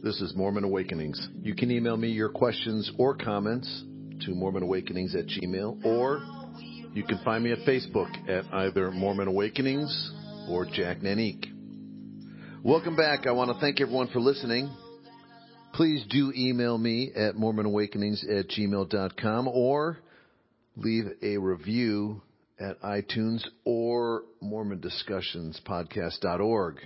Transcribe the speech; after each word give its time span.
This 0.00 0.20
is 0.20 0.32
Mormon 0.36 0.62
Awakenings. 0.62 1.28
You 1.42 1.56
can 1.56 1.72
email 1.72 1.96
me 1.96 2.06
your 2.08 2.28
questions 2.28 2.88
or 2.98 3.16
comments 3.16 3.82
to 4.20 4.30
mormonawakenings 4.30 5.16
at 5.16 5.26
gmail, 5.26 5.84
or 5.84 6.22
you 6.94 7.02
can 7.02 7.18
find 7.24 7.42
me 7.42 7.50
at 7.50 7.58
Facebook 7.66 8.08
at 8.28 8.44
either 8.54 8.92
Mormon 8.92 9.26
Awakenings 9.26 10.12
or 10.48 10.66
Jack 10.66 11.00
Nanique. 11.00 11.46
Welcome 12.62 12.94
back. 12.94 13.26
I 13.26 13.32
want 13.32 13.50
to 13.50 13.58
thank 13.58 13.80
everyone 13.80 14.06
for 14.08 14.20
listening. 14.20 14.72
Please 15.74 16.06
do 16.08 16.32
email 16.36 16.78
me 16.78 17.10
at 17.16 17.34
mormonawakenings 17.34 18.22
at 18.30 18.50
gmail.com 18.50 19.48
or 19.48 19.98
leave 20.76 21.06
a 21.22 21.38
review 21.38 22.22
at 22.60 22.80
iTunes 22.82 23.44
or 23.64 24.22
mormondiscussionspodcast.org. 24.44 26.76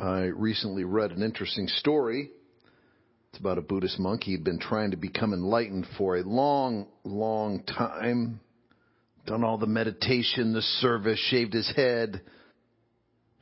I 0.00 0.30
recently 0.34 0.84
read 0.84 1.10
an 1.10 1.22
interesting 1.22 1.68
story. 1.68 2.30
It's 3.30 3.38
about 3.38 3.58
a 3.58 3.62
Buddhist 3.62 3.98
monk. 3.98 4.24
He'd 4.24 4.44
been 4.44 4.58
trying 4.58 4.92
to 4.92 4.96
become 4.96 5.34
enlightened 5.34 5.86
for 5.98 6.16
a 6.16 6.22
long, 6.22 6.86
long 7.04 7.62
time. 7.64 8.40
Done 9.26 9.44
all 9.44 9.58
the 9.58 9.66
meditation, 9.66 10.54
the 10.54 10.62
service, 10.62 11.18
shaved 11.18 11.52
his 11.52 11.70
head, 11.76 12.22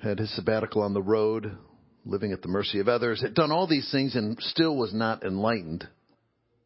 had 0.03 0.19
his 0.19 0.35
sabbatical 0.35 0.83
on 0.83 0.95
the 0.95 1.03
road, 1.03 1.57
living 2.05 2.33
at 2.33 2.43
the 2.43 2.49
mercy 2.49 2.81
of 2.81 2.89
others, 2.89 3.23
had 3.23 3.35
done 3.35 3.53
all 3.53 3.69
these 3.69 3.89
things 3.93 4.17
and 4.17 4.37
still 4.41 4.77
was 4.77 4.93
not 4.93 5.23
enlightened. 5.23 5.87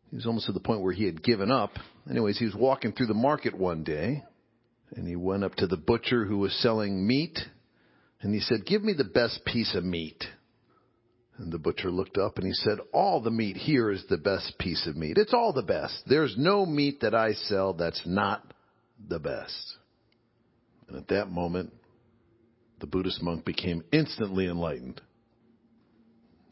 He 0.09 0.17
was 0.17 0.25
almost 0.25 0.47
to 0.47 0.53
the 0.53 0.61
point 0.61 0.81
where 0.81 0.95
he 0.95 1.05
had 1.05 1.23
given 1.23 1.51
up. 1.51 1.73
Anyways, 2.11 2.39
he 2.39 2.47
was 2.47 2.55
walking 2.55 2.93
through 2.93 3.09
the 3.09 3.15
market 3.15 3.55
one 3.55 3.85
day 3.85 4.25
and 4.97 5.07
he 5.07 5.17
went 5.17 5.45
up 5.45 5.55
to 5.57 5.67
the 5.67 5.77
butcher 5.77 6.25
who 6.25 6.39
was 6.39 6.55
selling 6.63 7.07
meat 7.07 7.39
and 8.23 8.33
he 8.33 8.41
said, 8.41 8.65
Give 8.65 8.83
me 8.83 8.95
the 8.95 9.05
best 9.05 9.45
piece 9.45 9.75
of 9.75 9.85
meat. 9.85 10.25
And 11.39 11.53
the 11.53 11.59
butcher 11.59 11.91
looked 11.91 12.19
up 12.19 12.39
and 12.39 12.47
he 12.47 12.53
said, 12.53 12.79
All 12.93 13.21
the 13.21 13.31
meat 13.31 13.57
here 13.57 13.91
is 13.91 14.05
the 14.09 14.17
best 14.17 14.59
piece 14.59 14.87
of 14.87 14.97
meat. 14.97 15.19
It's 15.19 15.35
all 15.35 15.53
the 15.53 15.63
best. 15.63 16.03
There's 16.07 16.37
no 16.39 16.65
meat 16.65 17.01
that 17.01 17.15
I 17.15 17.33
sell 17.33 17.75
that's 17.75 18.03
not 18.07 18.55
the 19.09 19.19
best. 19.19 19.77
And 20.89 20.97
at 20.97 21.09
that 21.09 21.31
moment, 21.31 21.73
the 22.81 22.87
Buddhist 22.87 23.23
monk 23.23 23.45
became 23.45 23.83
instantly 23.93 24.47
enlightened. 24.47 25.01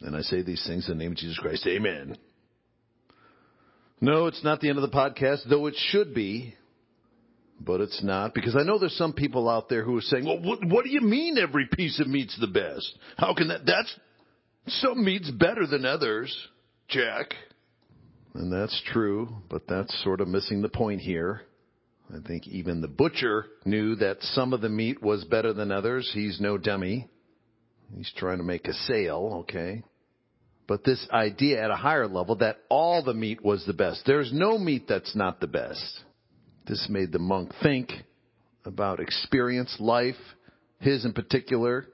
And 0.00 0.16
I 0.16 0.22
say 0.22 0.42
these 0.42 0.64
things 0.66 0.88
in 0.88 0.96
the 0.96 1.04
name 1.04 1.12
of 1.12 1.18
Jesus 1.18 1.38
Christ. 1.38 1.66
Amen. 1.66 2.16
No, 4.00 4.26
it's 4.26 4.42
not 4.42 4.60
the 4.60 4.70
end 4.70 4.78
of 4.78 4.90
the 4.90 4.96
podcast, 4.96 5.48
though 5.48 5.66
it 5.66 5.74
should 5.76 6.14
be. 6.14 6.54
But 7.62 7.82
it's 7.82 8.02
not, 8.02 8.32
because 8.32 8.56
I 8.56 8.62
know 8.62 8.78
there's 8.78 8.96
some 8.96 9.12
people 9.12 9.48
out 9.48 9.68
there 9.68 9.84
who 9.84 9.96
are 9.98 10.02
saying, 10.02 10.24
well, 10.24 10.40
what, 10.40 10.64
what 10.64 10.84
do 10.84 10.90
you 10.90 11.02
mean 11.02 11.36
every 11.36 11.68
piece 11.70 12.00
of 12.00 12.06
meat's 12.06 12.38
the 12.40 12.46
best? 12.46 12.98
How 13.18 13.34
can 13.34 13.48
that, 13.48 13.66
that's, 13.66 13.94
some 14.66 15.04
meat's 15.04 15.30
better 15.30 15.66
than 15.66 15.84
others, 15.84 16.34
Jack. 16.88 17.34
And 18.34 18.52
that's 18.52 18.80
true, 18.92 19.28
but 19.50 19.66
that's 19.68 20.02
sort 20.02 20.20
of 20.20 20.28
missing 20.28 20.62
the 20.62 20.68
point 20.68 21.00
here. 21.00 21.42
I 22.12 22.26
think 22.26 22.46
even 22.48 22.80
the 22.80 22.88
butcher 22.88 23.46
knew 23.64 23.94
that 23.96 24.22
some 24.22 24.52
of 24.52 24.60
the 24.60 24.68
meat 24.68 25.02
was 25.02 25.24
better 25.24 25.52
than 25.52 25.70
others. 25.70 26.10
He's 26.12 26.40
no 26.40 26.58
dummy. 26.58 27.08
He's 27.94 28.12
trying 28.16 28.38
to 28.38 28.44
make 28.44 28.66
a 28.68 28.72
sale, 28.72 29.40
okay? 29.40 29.82
But 30.66 30.84
this 30.84 31.04
idea 31.12 31.62
at 31.62 31.70
a 31.70 31.76
higher 31.76 32.06
level 32.06 32.36
that 32.36 32.58
all 32.68 33.02
the 33.02 33.14
meat 33.14 33.44
was 33.44 33.64
the 33.66 33.72
best. 33.72 34.02
There's 34.06 34.32
no 34.32 34.58
meat 34.58 34.86
that's 34.88 35.16
not 35.16 35.40
the 35.40 35.46
best. 35.48 36.00
This 36.66 36.86
made 36.88 37.12
the 37.12 37.18
monk 37.18 37.52
think 37.62 37.92
about 38.64 39.00
experience, 39.00 39.76
life, 39.80 40.16
his 40.78 41.04
in 41.04 41.12
particular, 41.12 41.86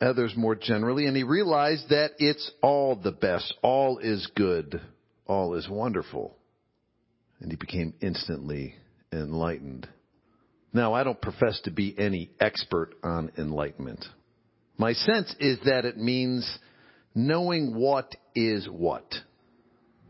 others 0.00 0.34
more 0.36 0.54
generally, 0.54 1.06
and 1.06 1.16
he 1.16 1.22
realized 1.22 1.88
that 1.88 2.12
it's 2.18 2.50
all 2.62 2.96
the 2.96 3.12
best. 3.12 3.54
All 3.62 3.98
is 3.98 4.28
good. 4.34 4.80
All 5.26 5.54
is 5.54 5.68
wonderful. 5.68 6.36
And 7.40 7.50
he 7.50 7.56
became 7.56 7.94
instantly 8.00 8.74
enlightened. 9.12 9.88
Now, 10.72 10.92
I 10.92 11.04
don't 11.04 11.20
profess 11.20 11.60
to 11.64 11.70
be 11.70 11.94
any 11.96 12.30
expert 12.40 12.94
on 13.02 13.30
enlightenment. 13.38 14.04
My 14.76 14.92
sense 14.92 15.34
is 15.38 15.58
that 15.64 15.84
it 15.84 15.96
means 15.96 16.58
knowing 17.14 17.76
what 17.76 18.14
is 18.34 18.68
what, 18.68 19.04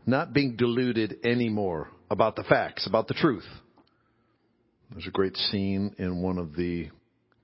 not 0.07 0.33
being 0.33 0.55
deluded 0.55 1.19
anymore 1.23 1.89
about 2.09 2.35
the 2.35 2.43
facts, 2.43 2.87
about 2.87 3.07
the 3.07 3.13
truth. 3.13 3.45
There's 4.95 5.07
a 5.07 5.11
great 5.11 5.35
scene 5.35 5.93
in 5.97 6.21
one 6.21 6.37
of 6.37 6.55
the 6.55 6.87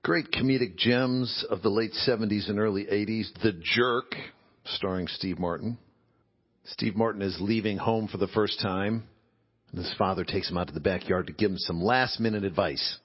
great 0.02 0.30
comedic 0.32 0.74
gems 0.78 1.44
of 1.50 1.60
the 1.60 1.68
late 1.68 1.92
70s 2.08 2.48
and 2.48 2.58
early 2.58 2.86
80s, 2.86 3.26
The 3.42 3.52
Jerk, 3.62 4.14
starring 4.64 5.06
Steve 5.06 5.38
Martin. 5.38 5.76
Steve 6.64 6.96
Martin 6.96 7.20
is 7.20 7.36
leaving 7.42 7.76
home 7.76 8.08
for 8.08 8.16
the 8.16 8.28
first 8.28 8.58
time, 8.62 9.06
and 9.70 9.84
his 9.84 9.94
father 9.98 10.24
takes 10.24 10.48
him 10.48 10.56
out 10.56 10.68
to 10.68 10.72
the 10.72 10.80
backyard 10.80 11.26
to 11.26 11.34
give 11.34 11.50
him 11.50 11.58
some 11.58 11.82
last 11.82 12.20
minute 12.20 12.42
advice. 12.42 12.96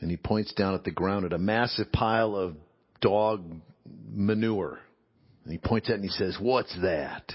And 0.00 0.12
he 0.12 0.16
points 0.16 0.54
down 0.54 0.74
at 0.74 0.84
the 0.84 0.92
ground 0.92 1.24
at 1.24 1.32
a 1.32 1.38
massive 1.38 1.90
pile 1.90 2.36
of 2.36 2.54
dog 3.00 3.44
manure. 4.08 4.78
And 5.42 5.52
he 5.52 5.58
points 5.58 5.88
at 5.88 5.94
it 5.94 6.02
and 6.02 6.04
he 6.04 6.10
says, 6.10 6.38
What's 6.40 6.80
that? 6.82 7.32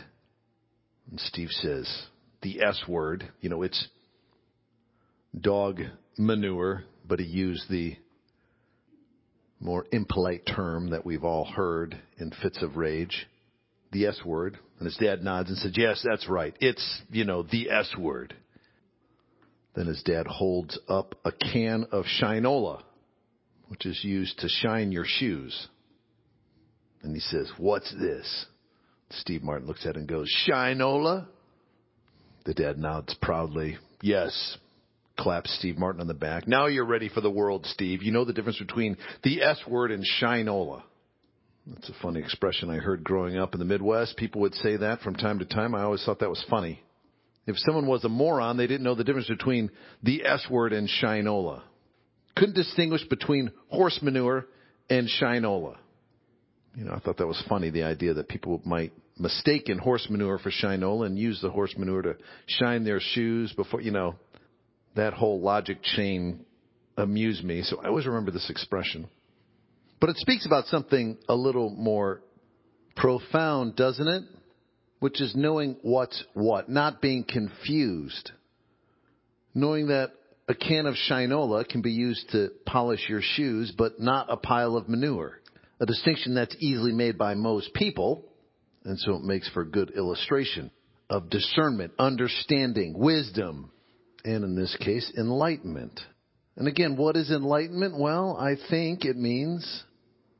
And 1.11 1.19
Steve 1.19 1.49
says, 1.51 1.93
The 2.41 2.63
S 2.63 2.81
word. 2.87 3.29
You 3.41 3.49
know, 3.49 3.63
it's 3.63 3.85
dog 5.37 5.81
manure, 6.17 6.83
but 7.07 7.19
he 7.19 7.25
used 7.25 7.69
the 7.69 7.95
more 9.59 9.85
impolite 9.91 10.45
term 10.45 10.89
that 10.91 11.05
we've 11.05 11.23
all 11.23 11.45
heard 11.45 11.97
in 12.17 12.31
fits 12.41 12.61
of 12.61 12.77
rage, 12.77 13.27
the 13.91 14.05
S 14.05 14.19
word. 14.25 14.57
And 14.79 14.85
his 14.85 14.97
dad 14.97 15.23
nods 15.23 15.49
and 15.49 15.57
says, 15.57 15.73
Yes, 15.75 16.05
that's 16.07 16.27
right. 16.27 16.55
It's, 16.59 17.01
you 17.09 17.25
know, 17.25 17.43
the 17.43 17.69
S 17.69 17.93
word. 17.97 18.35
Then 19.75 19.87
his 19.87 20.03
dad 20.03 20.27
holds 20.27 20.79
up 20.87 21.15
a 21.25 21.31
can 21.31 21.85
of 21.91 22.05
Shinola, 22.05 22.81
which 23.67 23.85
is 23.85 23.99
used 24.03 24.39
to 24.39 24.47
shine 24.47 24.91
your 24.91 25.05
shoes. 25.05 25.67
And 27.03 27.13
he 27.13 27.19
says, 27.19 27.51
What's 27.57 27.93
this? 27.93 28.45
Steve 29.11 29.43
Martin 29.43 29.67
looks 29.67 29.85
at 29.85 29.95
it 29.95 29.97
and 29.97 30.07
goes, 30.07 30.31
Shinola? 30.47 31.27
The 32.45 32.53
dad 32.53 32.77
nods 32.77 33.15
proudly. 33.21 33.77
Yes, 34.01 34.57
claps 35.17 35.55
Steve 35.59 35.77
Martin 35.77 36.01
on 36.01 36.07
the 36.07 36.13
back. 36.13 36.47
Now 36.47 36.67
you're 36.67 36.85
ready 36.85 37.09
for 37.09 37.21
the 37.21 37.29
world, 37.29 37.65
Steve. 37.67 38.03
You 38.03 38.11
know 38.11 38.25
the 38.25 38.33
difference 38.33 38.59
between 38.59 38.97
the 39.23 39.41
S 39.41 39.59
word 39.67 39.91
and 39.91 40.05
shinola. 40.21 40.83
That's 41.67 41.89
a 41.89 41.95
funny 42.01 42.19
expression 42.19 42.69
I 42.69 42.77
heard 42.77 43.03
growing 43.03 43.37
up 43.37 43.53
in 43.53 43.59
the 43.59 43.65
Midwest. 43.65 44.17
People 44.17 44.41
would 44.41 44.53
say 44.55 44.77
that 44.77 45.01
from 45.01 45.15
time 45.15 45.39
to 45.39 45.45
time. 45.45 45.73
I 45.73 45.81
always 45.81 46.03
thought 46.03 46.19
that 46.19 46.29
was 46.29 46.45
funny. 46.49 46.81
If 47.47 47.57
someone 47.59 47.87
was 47.87 48.03
a 48.03 48.09
moron, 48.09 48.57
they 48.57 48.67
didn't 48.67 48.83
know 48.83 48.95
the 48.95 49.03
difference 49.03 49.27
between 49.27 49.71
the 50.03 50.25
S 50.25 50.45
word 50.49 50.73
and 50.73 50.89
shinola. 51.01 51.61
Couldn't 52.35 52.55
distinguish 52.55 53.03
between 53.07 53.51
horse 53.69 53.99
manure 54.01 54.45
and 54.89 55.09
shinola. 55.21 55.77
You 56.75 56.85
know, 56.85 56.93
I 56.93 56.99
thought 56.99 57.17
that 57.17 57.27
was 57.27 57.41
funny, 57.47 57.69
the 57.69 57.83
idea 57.83 58.13
that 58.15 58.27
people 58.27 58.61
might 58.65 58.91
mistake 59.17 59.69
in 59.69 59.77
horse 59.77 60.07
manure 60.09 60.37
for 60.37 60.51
shinola 60.51 61.05
and 61.05 61.17
use 61.17 61.39
the 61.41 61.49
horse 61.49 61.73
manure 61.77 62.01
to 62.01 62.15
shine 62.47 62.83
their 62.83 62.99
shoes 62.99 63.53
before, 63.53 63.81
you 63.81 63.91
know, 63.91 64.15
that 64.95 65.13
whole 65.13 65.41
logic 65.41 65.81
chain 65.83 66.45
amused 66.97 67.44
me, 67.44 67.61
so 67.61 67.79
I 67.81 67.88
always 67.88 68.06
remember 68.06 68.31
this 68.31 68.50
expression. 68.50 69.07
But 70.00 70.09
it 70.09 70.17
speaks 70.17 70.45
about 70.45 70.66
something 70.66 71.17
a 71.28 71.35
little 71.35 71.69
more 71.69 72.22
profound, 72.95 73.75
doesn't 73.75 74.07
it? 74.07 74.23
Which 75.00 75.22
is 75.22 75.35
knowing 75.35 75.78
what's 75.81 76.23
what, 76.33 76.69
not 76.69 77.01
being 77.01 77.23
confused. 77.23 78.31
Knowing 79.53 79.88
that 79.88 80.11
a 80.47 80.56
can 80.56 80.85
of 80.85 80.95
Shinola 81.09 81.67
can 81.67 81.81
be 81.81 81.91
used 81.91 82.29
to 82.31 82.50
polish 82.66 83.09
your 83.09 83.22
shoes, 83.22 83.73
but 83.77 84.00
not 84.00 84.27
a 84.29 84.38
pile 84.38 84.77
of 84.77 84.88
manure. 84.88 85.39
A 85.79 85.85
distinction 85.85 86.35
that's 86.35 86.56
easily 86.59 86.94
made 86.94 87.18
by 87.18 87.33
most 87.33 87.74
people, 87.74 88.25
and 88.83 88.97
so 89.00 89.15
it 89.15 89.24
makes 89.24 89.50
for 89.50 89.65
good 89.65 89.92
illustration 89.92 90.71
of 91.09 91.30
discernment, 91.30 91.94
understanding, 92.00 92.97
wisdom, 92.97 93.71
and 94.25 94.44
in 94.44 94.56
this 94.56 94.75
case, 94.81 95.10
enlightenment. 95.18 96.01
And 96.57 96.68
again, 96.68 96.98
what 96.98 97.16
is 97.16 97.30
enlightenment? 97.30 97.98
Well, 97.98 98.36
I 98.38 98.56
think 98.69 99.06
it 99.06 99.16
means 99.16 99.83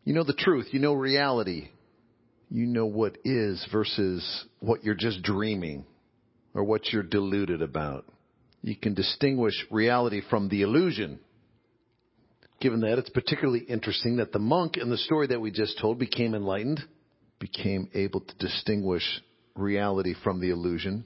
you 0.04 0.14
know 0.14 0.24
the 0.24 0.34
truth, 0.34 0.68
you 0.72 0.80
know 0.80 0.94
reality, 0.94 1.70
you 2.50 2.66
know 2.66 2.88
what 2.88 3.18
is 3.24 3.66
versus 3.72 4.46
what 4.60 4.84
you're 4.84 4.96
just 4.96 5.22
dreaming 5.22 5.86
or 6.54 6.64
what 6.64 6.92
you're 6.92 7.04
deluded 7.04 7.62
about. 7.62 8.06
You 8.62 8.76
can 8.76 8.96
distinguish 8.96 9.54
reality 9.70 10.22
from 10.30 10.50
the 10.50 10.64
illusion. 10.64 11.20
Given 12.60 12.80
that, 12.82 12.98
it's 12.98 13.10
particularly 13.10 13.60
interesting 13.60 14.18
that 14.18 14.32
the 14.32 14.40
monk 14.40 14.78
in 14.78 14.90
the 14.90 14.98
story 14.98 15.28
that 15.28 15.42
we 15.42 15.52
just 15.52 15.80
told 15.80 16.00
became 16.00 16.34
enlightened, 16.34 16.82
became 17.40 17.90
able 17.94 18.22
to 18.22 18.36
distinguish 18.40 19.04
reality 19.56 20.16
from 20.24 20.40
the 20.40 20.50
illusion 20.50 21.06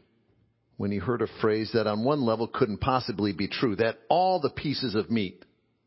when 0.80 0.92
he 0.92 0.98
heard 0.98 1.22
a 1.22 1.28
phrase 1.42 1.72
that 1.74 1.88
on 1.88 2.06
one 2.06 2.22
level 2.22 2.48
couldn't 2.48 2.78
possibly 2.78 3.34
be 3.34 3.50
true, 3.50 3.76
that 3.76 3.98
all 4.08 4.40
the 4.40 4.50
pieces 4.50 4.96
of 4.96 5.12
meat 5.12 5.44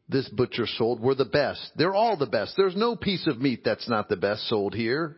this 0.06 0.28
butcher 0.28 0.66
sold 0.66 1.00
were 1.00 1.14
the 1.14 1.24
best. 1.24 1.72
They're 1.76 1.94
all 1.94 2.18
the 2.18 2.26
best. 2.26 2.52
There's 2.58 2.76
no 2.76 2.94
piece 2.94 3.26
of 3.26 3.40
meat 3.40 3.62
that's 3.64 3.88
not 3.88 4.10
the 4.10 4.18
best 4.18 4.46
sold 4.50 4.74
here. 4.74 5.16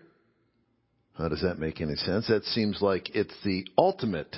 How 1.19 1.29
does 1.29 1.43
that 1.43 1.59
make 1.59 1.81
any 1.81 1.97
sense? 1.97 2.29
That 2.29 2.45
seems 2.45 2.81
like 2.81 3.17
it's 3.17 3.35
the 3.45 3.67
ultimate 3.77 4.37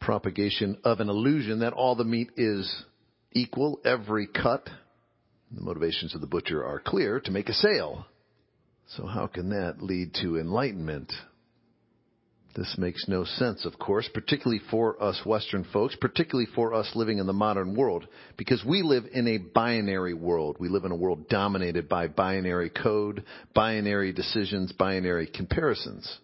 propagation 0.00 0.78
of 0.82 0.98
an 0.98 1.08
illusion 1.08 1.60
that 1.60 1.72
all 1.72 1.94
the 1.94 2.02
meat 2.02 2.30
is 2.36 2.84
equal, 3.30 3.78
every 3.84 4.26
cut. 4.26 4.68
The 5.52 5.60
motivations 5.60 6.16
of 6.16 6.20
the 6.20 6.26
butcher 6.26 6.64
are 6.64 6.80
clear 6.80 7.20
to 7.20 7.30
make 7.30 7.48
a 7.48 7.54
sale. 7.54 8.06
So 8.96 9.06
how 9.06 9.28
can 9.28 9.50
that 9.50 9.80
lead 9.80 10.14
to 10.22 10.36
enlightenment? 10.36 11.12
This 12.54 12.76
makes 12.78 13.08
no 13.08 13.24
sense, 13.24 13.64
of 13.64 13.80
course, 13.80 14.08
particularly 14.14 14.62
for 14.70 15.02
us 15.02 15.20
Western 15.26 15.64
folks, 15.72 15.96
particularly 16.00 16.48
for 16.54 16.72
us 16.72 16.88
living 16.94 17.18
in 17.18 17.26
the 17.26 17.32
modern 17.32 17.74
world, 17.74 18.06
because 18.36 18.64
we 18.64 18.82
live 18.82 19.04
in 19.12 19.26
a 19.26 19.38
binary 19.38 20.14
world. 20.14 20.56
We 20.60 20.68
live 20.68 20.84
in 20.84 20.92
a 20.92 20.96
world 20.96 21.28
dominated 21.28 21.88
by 21.88 22.06
binary 22.06 22.70
code, 22.70 23.24
binary 23.54 24.12
decisions, 24.12 24.70
binary 24.70 25.26
comparisons. 25.26 26.18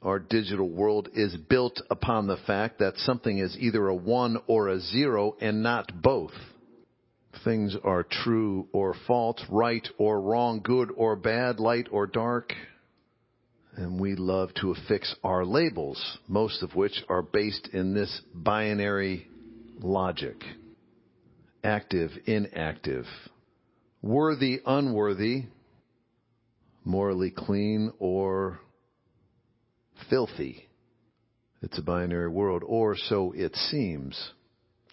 Our 0.00 0.18
digital 0.18 0.70
world 0.70 1.10
is 1.12 1.36
built 1.36 1.82
upon 1.90 2.28
the 2.28 2.38
fact 2.46 2.78
that 2.78 2.96
something 2.98 3.36
is 3.36 3.54
either 3.58 3.88
a 3.88 3.94
one 3.94 4.38
or 4.46 4.68
a 4.68 4.80
zero 4.80 5.36
and 5.38 5.62
not 5.62 6.00
both. 6.00 6.32
Things 7.44 7.76
are 7.84 8.04
true 8.04 8.68
or 8.72 8.94
false, 9.06 9.42
right 9.50 9.86
or 9.98 10.20
wrong, 10.20 10.60
good 10.64 10.90
or 10.96 11.14
bad, 11.14 11.60
light 11.60 11.88
or 11.90 12.06
dark. 12.06 12.54
And 13.78 14.00
we 14.00 14.16
love 14.16 14.52
to 14.54 14.72
affix 14.72 15.14
our 15.22 15.44
labels, 15.44 16.18
most 16.26 16.64
of 16.64 16.74
which 16.74 17.04
are 17.08 17.22
based 17.22 17.68
in 17.72 17.94
this 17.94 18.20
binary 18.34 19.28
logic. 19.78 20.42
Active, 21.62 22.10
inactive. 22.26 23.04
Worthy, 24.02 24.58
unworthy. 24.66 25.44
Morally 26.84 27.30
clean 27.30 27.92
or 28.00 28.58
filthy. 30.10 30.68
It's 31.62 31.78
a 31.78 31.82
binary 31.82 32.30
world, 32.30 32.64
or 32.66 32.96
so 32.96 33.30
it 33.30 33.54
seems. 33.54 34.32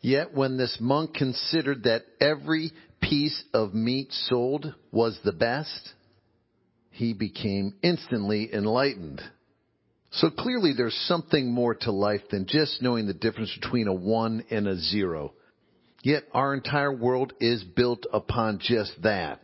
Yet 0.02 0.32
when 0.32 0.58
this 0.58 0.78
monk 0.80 1.16
considered 1.16 1.86
that 1.86 2.04
every 2.22 2.72
piece 3.02 3.46
of 3.52 3.74
meat 3.74 4.12
sold 4.12 4.76
was 4.92 5.18
the 5.24 5.34
best, 5.34 5.94
he 6.96 7.14
became 7.14 7.76
instantly 7.84 8.50
enlightened. 8.54 9.22
So 10.12 10.30
clearly 10.30 10.72
there's 10.76 10.96
something 11.08 11.52
more 11.52 11.76
to 11.76 11.92
life 11.92 12.22
than 12.32 12.46
just 12.48 12.82
knowing 12.82 13.06
the 13.06 13.14
difference 13.14 13.54
between 13.62 13.88
a 13.88 13.94
one 13.94 14.46
and 14.50 14.66
a 14.66 14.78
zero. 14.78 15.34
Yet 16.04 16.24
our 16.32 16.54
entire 16.54 16.94
world 16.94 17.34
is 17.42 17.64
built 17.64 18.06
upon 18.14 18.60
just 18.62 18.94
that. 19.04 19.42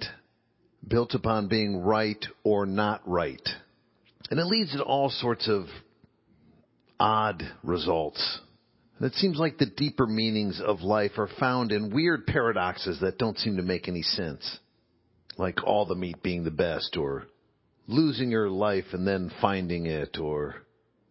Built 0.88 1.14
upon 1.14 1.50
being 1.50 1.82
right 1.82 2.24
or 2.44 2.66
not 2.66 3.02
right. 3.06 3.48
And 4.30 4.40
it 4.40 4.46
leads 4.46 4.72
to 4.72 4.84
all 4.84 5.10
sorts 5.10 5.50
of 5.50 5.66
odd 7.02 7.44
results. 7.64 8.40
It 9.02 9.14
seems 9.16 9.38
like 9.38 9.58
the 9.58 9.66
deeper 9.66 10.08
meanings 10.08 10.62
of 10.64 10.82
life 10.82 11.18
are 11.18 11.30
found 11.38 11.74
in 11.74 11.94
weird 11.94 12.28
paradoxes 12.28 13.02
that 13.02 13.18
don't 13.18 13.38
seem 13.38 13.58
to 13.58 13.64
make 13.64 13.90
any 13.90 14.04
sense. 14.04 14.60
Like 15.38 15.64
all 15.66 15.86
the 15.86 15.96
meat 15.96 16.24
being 16.24 16.46
the 16.46 16.52
best 16.52 16.96
or 16.96 17.26
losing 17.92 18.32
your 18.32 18.50
life 18.50 18.86
and 18.94 19.08
then 19.08 19.32
finding 19.42 19.86
it 19.86 20.18
or 20.18 20.56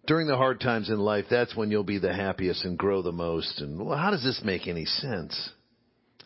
during 0.07 0.27
the 0.27 0.37
hard 0.37 0.61
times 0.61 0.89
in 0.91 0.99
life, 0.99 1.27
that's 1.31 1.55
when 1.55 1.71
you'll 1.71 1.85
be 1.85 1.99
the 1.99 2.13
happiest 2.13 2.65
and 2.65 2.77
grow 2.77 3.03
the 3.03 3.13
most. 3.13 3.61
And 3.61 3.79
well, 3.79 3.97
how 3.97 4.11
does 4.11 4.25
this 4.25 4.41
make 4.45 4.67
any 4.67 4.85
sense? 4.85 5.51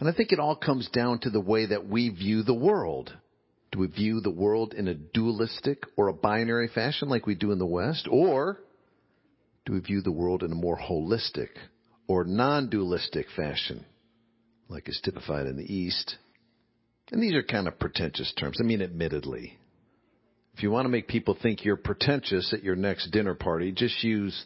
And 0.00 0.08
I 0.08 0.12
think 0.12 0.32
it 0.32 0.38
all 0.38 0.56
comes 0.56 0.88
down 0.88 1.18
to 1.20 1.30
the 1.30 1.40
way 1.40 1.66
that 1.66 1.86
we 1.86 2.08
view 2.08 2.42
the 2.42 2.54
world. 2.54 3.12
Do 3.72 3.80
we 3.80 3.86
view 3.88 4.20
the 4.20 4.30
world 4.30 4.72
in 4.72 4.88
a 4.88 4.94
dualistic 4.94 5.82
or 5.96 6.08
a 6.08 6.14
binary 6.14 6.68
fashion 6.68 7.08
like 7.08 7.26
we 7.26 7.34
do 7.34 7.52
in 7.52 7.58
the 7.58 7.66
West? 7.66 8.08
Or 8.10 8.58
do 9.66 9.72
we 9.72 9.80
view 9.80 10.00
the 10.00 10.12
world 10.12 10.42
in 10.42 10.52
a 10.52 10.56
more 10.56 10.78
holistic 10.78 11.48
or 12.06 12.24
non-dualistic 12.24 13.26
fashion 13.36 13.84
like 14.68 14.88
is 14.88 15.00
typified 15.04 15.46
in 15.46 15.56
the 15.56 15.72
East? 15.72 16.16
And 17.10 17.22
these 17.22 17.34
are 17.34 17.42
kind 17.42 17.68
of 17.68 17.78
pretentious 17.78 18.32
terms. 18.38 18.58
I 18.60 18.64
mean, 18.64 18.80
admittedly. 18.80 19.58
If 20.56 20.62
you 20.62 20.70
want 20.70 20.84
to 20.84 20.90
make 20.90 21.08
people 21.08 21.36
think 21.40 21.64
you're 21.64 21.76
pretentious 21.76 22.52
at 22.52 22.62
your 22.62 22.76
next 22.76 23.10
dinner 23.10 23.34
party, 23.34 23.72
just 23.72 24.04
use 24.04 24.44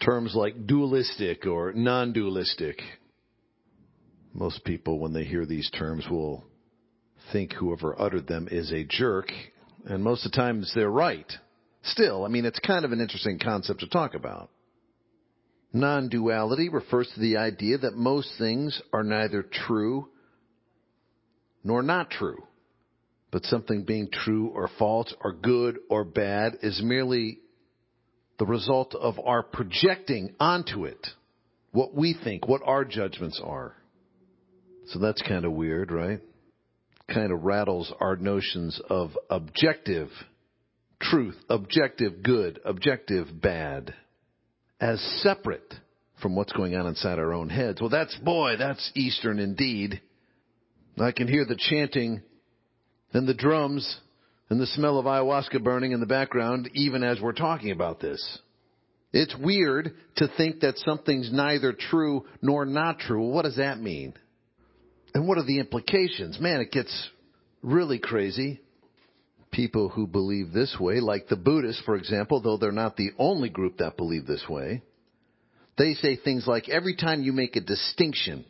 terms 0.00 0.34
like 0.34 0.66
dualistic 0.66 1.46
or 1.46 1.72
non-dualistic. 1.72 2.80
Most 4.32 4.64
people, 4.64 5.00
when 5.00 5.12
they 5.12 5.24
hear 5.24 5.46
these 5.46 5.68
terms, 5.70 6.06
will 6.08 6.44
think 7.32 7.52
whoever 7.52 8.00
uttered 8.00 8.28
them 8.28 8.48
is 8.50 8.70
a 8.70 8.84
jerk, 8.84 9.32
and 9.84 10.04
most 10.04 10.24
of 10.24 10.30
the 10.30 10.36
times 10.36 10.70
they're 10.74 10.88
right. 10.88 11.30
Still, 11.82 12.24
I 12.24 12.28
mean, 12.28 12.44
it's 12.44 12.60
kind 12.60 12.84
of 12.84 12.92
an 12.92 13.00
interesting 13.00 13.40
concept 13.40 13.80
to 13.80 13.88
talk 13.88 14.14
about. 14.14 14.50
Non-duality 15.72 16.68
refers 16.68 17.10
to 17.14 17.20
the 17.20 17.36
idea 17.36 17.78
that 17.78 17.94
most 17.94 18.30
things 18.38 18.80
are 18.92 19.02
neither 19.02 19.42
true 19.42 20.08
nor 21.64 21.82
not 21.82 22.10
true. 22.10 22.44
But 23.30 23.44
something 23.44 23.84
being 23.84 24.08
true 24.10 24.48
or 24.48 24.70
false 24.78 25.14
or 25.22 25.32
good 25.32 25.78
or 25.90 26.04
bad 26.04 26.58
is 26.62 26.80
merely 26.82 27.40
the 28.38 28.46
result 28.46 28.94
of 28.94 29.18
our 29.18 29.42
projecting 29.42 30.34
onto 30.40 30.84
it 30.84 31.06
what 31.72 31.94
we 31.94 32.16
think, 32.24 32.48
what 32.48 32.62
our 32.64 32.84
judgments 32.84 33.40
are. 33.44 33.74
So 34.88 34.98
that's 34.98 35.20
kind 35.22 35.44
of 35.44 35.52
weird, 35.52 35.92
right? 35.92 36.20
Kind 37.12 37.32
of 37.32 37.44
rattles 37.44 37.92
our 38.00 38.16
notions 38.16 38.80
of 38.88 39.10
objective 39.28 40.08
truth, 41.00 41.36
objective 41.48 42.22
good, 42.22 42.60
objective 42.64 43.28
bad, 43.40 43.94
as 44.80 45.00
separate 45.22 45.74
from 46.22 46.34
what's 46.34 46.52
going 46.52 46.74
on 46.74 46.86
inside 46.86 47.18
our 47.18 47.32
own 47.32 47.48
heads. 47.48 47.80
Well, 47.80 47.90
that's, 47.90 48.16
boy, 48.16 48.56
that's 48.58 48.90
Eastern 48.94 49.38
indeed. 49.38 50.00
I 50.98 51.12
can 51.12 51.28
hear 51.28 51.44
the 51.44 51.56
chanting 51.56 52.22
and 53.12 53.26
the 53.26 53.34
drums 53.34 53.98
and 54.50 54.60
the 54.60 54.66
smell 54.66 54.98
of 54.98 55.06
ayahuasca 55.06 55.62
burning 55.62 55.92
in 55.92 56.00
the 56.00 56.06
background 56.06 56.70
even 56.74 57.02
as 57.02 57.20
we're 57.20 57.32
talking 57.32 57.70
about 57.70 58.00
this. 58.00 58.38
It's 59.12 59.34
weird 59.36 59.94
to 60.16 60.28
think 60.36 60.60
that 60.60 60.78
something's 60.78 61.32
neither 61.32 61.72
true 61.72 62.26
nor 62.42 62.66
not 62.66 62.98
true. 62.98 63.30
What 63.30 63.44
does 63.44 63.56
that 63.56 63.80
mean? 63.80 64.14
And 65.14 65.26
what 65.26 65.38
are 65.38 65.44
the 65.44 65.60
implications? 65.60 66.38
Man, 66.38 66.60
it 66.60 66.70
gets 66.70 67.08
really 67.62 67.98
crazy. 67.98 68.60
People 69.50 69.88
who 69.88 70.06
believe 70.06 70.52
this 70.52 70.76
way, 70.78 71.00
like 71.00 71.28
the 71.28 71.36
Buddhists, 71.36 71.82
for 71.86 71.96
example, 71.96 72.42
though 72.42 72.58
they're 72.58 72.70
not 72.70 72.96
the 72.96 73.12
only 73.18 73.48
group 73.48 73.78
that 73.78 73.96
believe 73.96 74.26
this 74.26 74.44
way, 74.46 74.82
they 75.78 75.94
say 75.94 76.16
things 76.16 76.46
like 76.46 76.68
every 76.68 76.96
time 76.96 77.22
you 77.22 77.32
make 77.32 77.56
a 77.56 77.60
distinction 77.60 78.44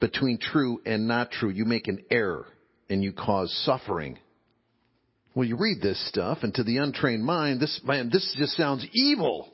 between 0.00 0.38
true 0.38 0.80
and 0.84 1.06
not 1.06 1.30
true, 1.30 1.50
you 1.50 1.64
make 1.64 1.86
an 1.86 2.02
error 2.10 2.46
and 2.90 3.02
you 3.02 3.12
cause 3.12 3.50
suffering. 3.64 4.18
Well, 5.34 5.48
you 5.48 5.56
read 5.56 5.80
this 5.80 6.08
stuff, 6.08 6.38
and 6.42 6.52
to 6.54 6.64
the 6.64 6.78
untrained 6.78 7.24
mind, 7.24 7.60
this 7.60 7.80
man, 7.84 8.10
this 8.12 8.34
just 8.36 8.56
sounds 8.56 8.86
evil. 8.92 9.48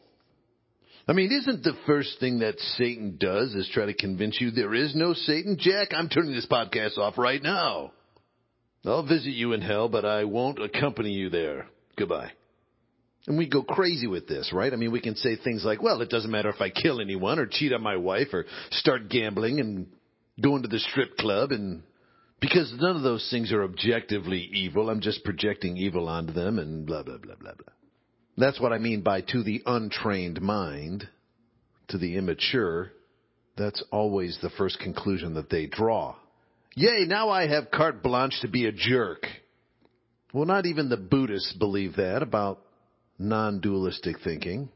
I 1.06 1.12
mean, 1.12 1.30
isn't 1.30 1.62
the 1.62 1.76
first 1.86 2.18
thing 2.18 2.40
that 2.40 2.58
Satan 2.58 3.16
does 3.20 3.54
is 3.54 3.70
try 3.72 3.86
to 3.86 3.94
convince 3.94 4.40
you 4.40 4.50
there 4.50 4.74
is 4.74 4.96
no 4.96 5.12
Satan? 5.12 5.56
Jack, 5.60 5.88
I'm 5.92 6.08
turning 6.08 6.32
this 6.32 6.48
podcast 6.50 6.98
off 6.98 7.16
right 7.18 7.40
now. 7.40 7.92
I'll 8.84 9.06
visit 9.06 9.32
you 9.32 9.52
in 9.52 9.60
hell, 9.60 9.88
but 9.88 10.04
I 10.04 10.24
won't 10.24 10.62
accompany 10.62 11.10
you 11.10 11.28
there. 11.28 11.66
Goodbye. 11.96 12.32
And 13.26 13.36
we 13.36 13.48
go 13.48 13.62
crazy 13.62 14.06
with 14.06 14.28
this, 14.28 14.52
right? 14.52 14.72
I 14.72 14.76
mean, 14.76 14.92
we 14.92 15.00
can 15.00 15.16
say 15.16 15.36
things 15.36 15.64
like, 15.64 15.82
well, 15.82 16.00
it 16.00 16.08
doesn't 16.10 16.30
matter 16.30 16.48
if 16.48 16.60
I 16.60 16.70
kill 16.70 17.00
anyone 17.00 17.38
or 17.38 17.46
cheat 17.46 17.72
on 17.72 17.82
my 17.82 17.96
wife 17.96 18.28
or 18.32 18.46
start 18.70 19.08
gambling 19.08 19.58
and 19.58 19.88
go 20.40 20.56
into 20.56 20.68
the 20.68 20.78
strip 20.78 21.16
club 21.16 21.50
and 21.50 21.82
because 22.40 22.72
none 22.78 22.96
of 22.96 23.02
those 23.02 23.26
things 23.30 23.52
are 23.52 23.64
objectively 23.64 24.48
evil. 24.52 24.90
I'm 24.90 25.00
just 25.00 25.24
projecting 25.24 25.76
evil 25.76 26.08
onto 26.08 26.32
them 26.32 26.58
and 26.58 26.86
blah, 26.86 27.02
blah, 27.02 27.18
blah, 27.18 27.34
blah, 27.36 27.54
blah. 27.54 27.72
That's 28.36 28.60
what 28.60 28.72
I 28.72 28.78
mean 28.78 29.02
by 29.02 29.22
to 29.22 29.42
the 29.42 29.62
untrained 29.64 30.40
mind, 30.42 31.08
to 31.88 31.98
the 31.98 32.16
immature. 32.16 32.92
That's 33.56 33.82
always 33.90 34.38
the 34.42 34.50
first 34.50 34.78
conclusion 34.78 35.34
that 35.34 35.48
they 35.48 35.66
draw. 35.66 36.16
Yay, 36.74 37.06
now 37.06 37.30
I 37.30 37.46
have 37.46 37.70
carte 37.70 38.02
blanche 38.02 38.38
to 38.42 38.48
be 38.48 38.66
a 38.66 38.72
jerk. 38.72 39.26
Well, 40.34 40.44
not 40.44 40.66
even 40.66 40.90
the 40.90 40.98
Buddhists 40.98 41.54
believe 41.54 41.96
that 41.96 42.22
about 42.22 42.60
non-dualistic 43.18 44.16
thinking. 44.22 44.68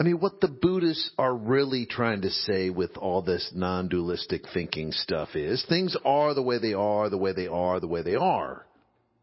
I 0.00 0.02
mean, 0.02 0.18
what 0.18 0.40
the 0.40 0.48
Buddhists 0.48 1.10
are 1.18 1.34
really 1.34 1.84
trying 1.84 2.22
to 2.22 2.30
say 2.30 2.70
with 2.70 2.96
all 2.96 3.20
this 3.20 3.52
non-dualistic 3.54 4.44
thinking 4.54 4.92
stuff 4.92 5.36
is 5.36 5.62
things 5.68 5.94
are 6.06 6.32
the 6.32 6.42
way 6.42 6.58
they 6.58 6.72
are, 6.72 7.10
the 7.10 7.18
way 7.18 7.34
they 7.34 7.48
are, 7.48 7.80
the 7.80 7.86
way 7.86 8.00
they 8.00 8.14
are. 8.14 8.64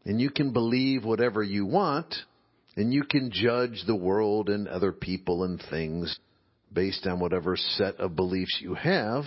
And 0.04 0.20
you 0.20 0.30
can 0.30 0.52
believe 0.52 1.04
whatever 1.04 1.42
you 1.42 1.66
want, 1.66 2.14
and 2.76 2.94
you 2.94 3.02
can 3.02 3.32
judge 3.32 3.82
the 3.88 3.96
world 3.96 4.48
and 4.48 4.68
other 4.68 4.92
people 4.92 5.42
and 5.42 5.60
things 5.68 6.16
based 6.72 7.08
on 7.08 7.18
whatever 7.18 7.56
set 7.56 7.96
of 7.96 8.14
beliefs 8.14 8.60
you 8.62 8.74
have. 8.74 9.24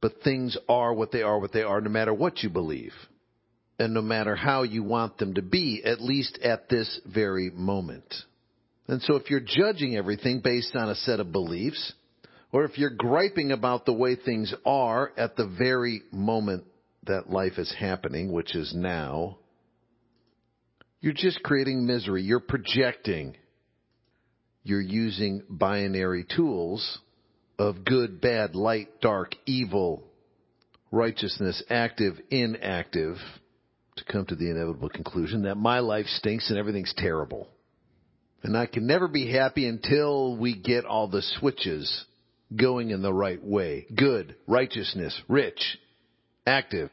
But 0.00 0.22
things 0.22 0.56
are 0.68 0.94
what 0.94 1.10
they 1.10 1.22
are, 1.22 1.40
what 1.40 1.52
they 1.52 1.62
are, 1.62 1.80
no 1.80 1.90
matter 1.90 2.14
what 2.14 2.44
you 2.44 2.50
believe. 2.50 2.94
And 3.80 3.94
no 3.94 4.00
matter 4.00 4.36
how 4.36 4.62
you 4.62 4.84
want 4.84 5.18
them 5.18 5.34
to 5.34 5.42
be, 5.42 5.82
at 5.84 6.00
least 6.00 6.38
at 6.40 6.68
this 6.68 7.00
very 7.04 7.50
moment. 7.50 8.14
And 8.88 9.00
so 9.02 9.16
if 9.16 9.30
you're 9.30 9.40
judging 9.40 9.96
everything 9.96 10.40
based 10.42 10.74
on 10.74 10.90
a 10.90 10.94
set 10.94 11.20
of 11.20 11.32
beliefs, 11.32 11.92
or 12.52 12.64
if 12.64 12.78
you're 12.78 12.90
griping 12.90 13.52
about 13.52 13.86
the 13.86 13.92
way 13.92 14.16
things 14.16 14.52
are 14.66 15.12
at 15.16 15.36
the 15.36 15.46
very 15.46 16.02
moment 16.12 16.64
that 17.04 17.30
life 17.30 17.58
is 17.58 17.74
happening, 17.78 18.32
which 18.32 18.54
is 18.54 18.74
now, 18.74 19.38
you're 21.00 21.12
just 21.12 21.42
creating 21.42 21.86
misery. 21.86 22.22
You're 22.22 22.40
projecting. 22.40 23.36
You're 24.62 24.80
using 24.80 25.42
binary 25.48 26.24
tools 26.24 26.98
of 27.58 27.84
good, 27.84 28.20
bad, 28.20 28.54
light, 28.54 29.00
dark, 29.00 29.34
evil, 29.46 30.04
righteousness, 30.90 31.62
active, 31.70 32.14
inactive, 32.30 33.16
to 33.96 34.04
come 34.04 34.26
to 34.26 34.36
the 34.36 34.50
inevitable 34.50 34.88
conclusion 34.88 35.42
that 35.42 35.56
my 35.56 35.80
life 35.80 36.06
stinks 36.06 36.50
and 36.50 36.58
everything's 36.58 36.94
terrible. 36.96 37.48
And 38.42 38.56
I 38.56 38.66
can 38.66 38.86
never 38.86 39.06
be 39.06 39.30
happy 39.30 39.68
until 39.68 40.36
we 40.36 40.56
get 40.56 40.84
all 40.84 41.08
the 41.08 41.22
switches 41.38 42.04
going 42.54 42.90
in 42.90 43.02
the 43.02 43.12
right 43.12 43.42
way. 43.42 43.86
Good, 43.94 44.36
righteousness, 44.46 45.18
rich, 45.28 45.78
active, 46.46 46.90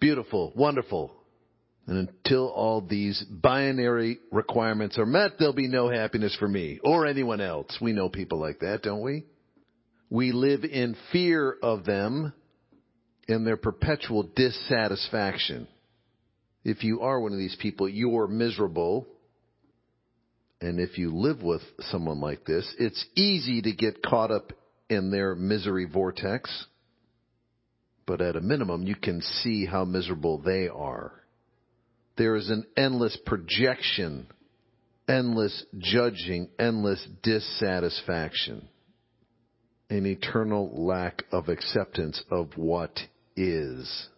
beautiful, 0.00 0.52
wonderful. 0.56 1.12
And 1.86 2.08
until 2.08 2.48
all 2.48 2.80
these 2.80 3.22
binary 3.30 4.18
requirements 4.30 4.98
are 4.98 5.06
met, 5.06 5.32
there'll 5.38 5.52
be 5.52 5.68
no 5.68 5.88
happiness 5.88 6.36
for 6.38 6.48
me 6.48 6.80
or 6.84 7.06
anyone 7.06 7.40
else. 7.40 7.76
We 7.80 7.92
know 7.92 8.08
people 8.08 8.38
like 8.38 8.60
that, 8.60 8.82
don't 8.82 9.02
we? 9.02 9.24
We 10.10 10.32
live 10.32 10.64
in 10.64 10.96
fear 11.10 11.56
of 11.62 11.84
them 11.84 12.32
and 13.28 13.46
their 13.46 13.56
perpetual 13.56 14.24
dissatisfaction. 14.36 15.66
If 16.64 16.84
you 16.84 17.00
are 17.00 17.20
one 17.20 17.32
of 17.32 17.38
these 17.38 17.56
people, 17.60 17.88
you're 17.88 18.28
miserable. 18.28 19.06
And 20.62 20.78
if 20.78 20.96
you 20.96 21.10
live 21.12 21.42
with 21.42 21.62
someone 21.90 22.20
like 22.20 22.44
this, 22.44 22.72
it's 22.78 23.04
easy 23.16 23.62
to 23.62 23.72
get 23.72 24.00
caught 24.00 24.30
up 24.30 24.52
in 24.88 25.10
their 25.10 25.34
misery 25.34 25.86
vortex. 25.92 26.66
But 28.06 28.20
at 28.20 28.36
a 28.36 28.40
minimum, 28.40 28.84
you 28.84 28.94
can 28.94 29.22
see 29.22 29.66
how 29.66 29.84
miserable 29.84 30.38
they 30.38 30.68
are. 30.68 31.12
There 32.16 32.36
is 32.36 32.48
an 32.48 32.64
endless 32.76 33.18
projection, 33.26 34.28
endless 35.08 35.64
judging, 35.78 36.48
endless 36.60 37.04
dissatisfaction, 37.24 38.68
an 39.90 40.06
eternal 40.06 40.86
lack 40.86 41.24
of 41.32 41.48
acceptance 41.48 42.22
of 42.30 42.56
what 42.56 43.00
is 43.34 44.08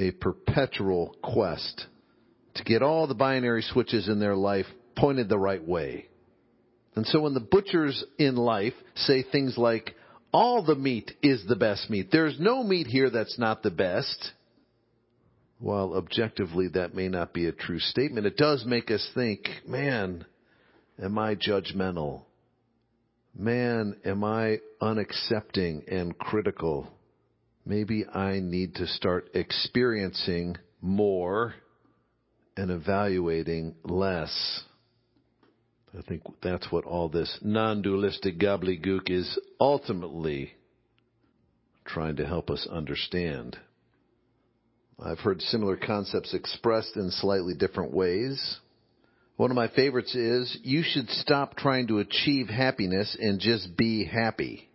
a 0.00 0.10
perpetual 0.10 1.14
quest 1.22 1.86
to 2.56 2.64
get 2.64 2.82
all 2.82 3.06
the 3.06 3.14
binary 3.14 3.62
switches 3.62 4.08
in 4.08 4.18
their 4.18 4.34
life 4.34 4.66
pointed 4.98 5.28
the 5.28 5.38
right 5.38 5.66
way. 5.66 6.08
And 6.94 7.06
so 7.06 7.20
when 7.20 7.34
the 7.34 7.40
butchers 7.40 8.04
in 8.18 8.36
life 8.36 8.74
say 8.94 9.22
things 9.22 9.56
like, 9.56 9.94
all 10.32 10.62
the 10.62 10.74
meat 10.74 11.12
is 11.22 11.44
the 11.46 11.56
best 11.56 11.88
meat, 11.88 12.08
there's 12.12 12.38
no 12.38 12.62
meat 12.62 12.86
here 12.86 13.08
that's 13.08 13.38
not 13.38 13.62
the 13.62 13.70
best, 13.70 14.32
while 15.58 15.94
objectively 15.94 16.68
that 16.74 16.94
may 16.94 17.08
not 17.08 17.32
be 17.32 17.46
a 17.46 17.52
true 17.52 17.78
statement, 17.78 18.26
it 18.26 18.36
does 18.36 18.64
make 18.66 18.90
us 18.90 19.08
think, 19.14 19.48
man, 19.66 20.26
am 21.02 21.18
I 21.18 21.34
judgmental? 21.34 22.24
Man, 23.36 23.96
am 24.04 24.24
I 24.24 24.58
unaccepting 24.82 25.90
and 25.90 26.18
critical? 26.18 26.92
maybe 27.68 28.06
I 28.06 28.40
need 28.40 28.76
to 28.76 28.86
start 28.86 29.28
experiencing 29.34 30.56
more 30.80 31.54
and 32.56 32.70
evaluating 32.70 33.74
less. 33.84 34.64
I 35.96 36.02
think 36.02 36.22
that's 36.42 36.70
what 36.70 36.84
all 36.84 37.08
this 37.08 37.38
non 37.42 37.82
dualistic 37.82 38.38
gobbledygook 38.38 39.10
is 39.10 39.38
ultimately 39.60 40.52
trying 41.84 42.16
to 42.16 42.26
help 42.26 42.50
us 42.50 42.66
understand. 42.70 43.56
I've 45.00 45.20
heard 45.20 45.40
similar 45.40 45.76
concepts 45.76 46.34
expressed 46.34 46.96
in 46.96 47.10
slightly 47.10 47.54
different 47.54 47.92
ways. 47.92 48.58
One 49.36 49.50
of 49.50 49.54
my 49.54 49.68
favorites 49.68 50.14
is 50.14 50.58
you 50.62 50.82
should 50.82 51.08
stop 51.10 51.56
trying 51.56 51.86
to 51.86 52.00
achieve 52.00 52.48
happiness 52.48 53.16
and 53.18 53.38
just 53.40 53.76
be 53.76 54.04
happy. 54.04 54.68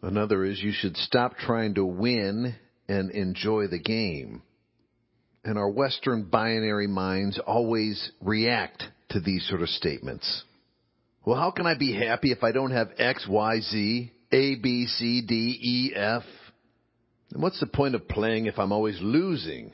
Another 0.00 0.44
is 0.44 0.62
you 0.62 0.72
should 0.72 0.96
stop 0.96 1.36
trying 1.36 1.74
to 1.74 1.84
win 1.84 2.54
and 2.88 3.10
enjoy 3.10 3.66
the 3.66 3.80
game. 3.80 4.42
And 5.44 5.58
our 5.58 5.68
Western 5.68 6.24
binary 6.30 6.86
minds 6.86 7.38
always 7.44 8.12
react 8.20 8.84
to 9.10 9.20
these 9.20 9.46
sort 9.48 9.62
of 9.62 9.68
statements. 9.68 10.44
Well, 11.24 11.38
how 11.38 11.50
can 11.50 11.66
I 11.66 11.76
be 11.76 11.94
happy 11.94 12.32
if 12.32 12.42
I 12.42 12.52
don't 12.52 12.72
have 12.72 12.90
X, 12.98 13.26
Y, 13.28 13.60
Z, 13.60 14.12
A, 14.32 14.54
B, 14.56 14.86
C, 14.86 15.22
D, 15.26 15.34
E, 15.34 15.92
F? 15.94 16.24
And 17.32 17.42
what's 17.42 17.60
the 17.60 17.66
point 17.66 17.94
of 17.94 18.08
playing 18.08 18.46
if 18.46 18.58
I'm 18.58 18.72
always 18.72 18.98
losing? 19.00 19.72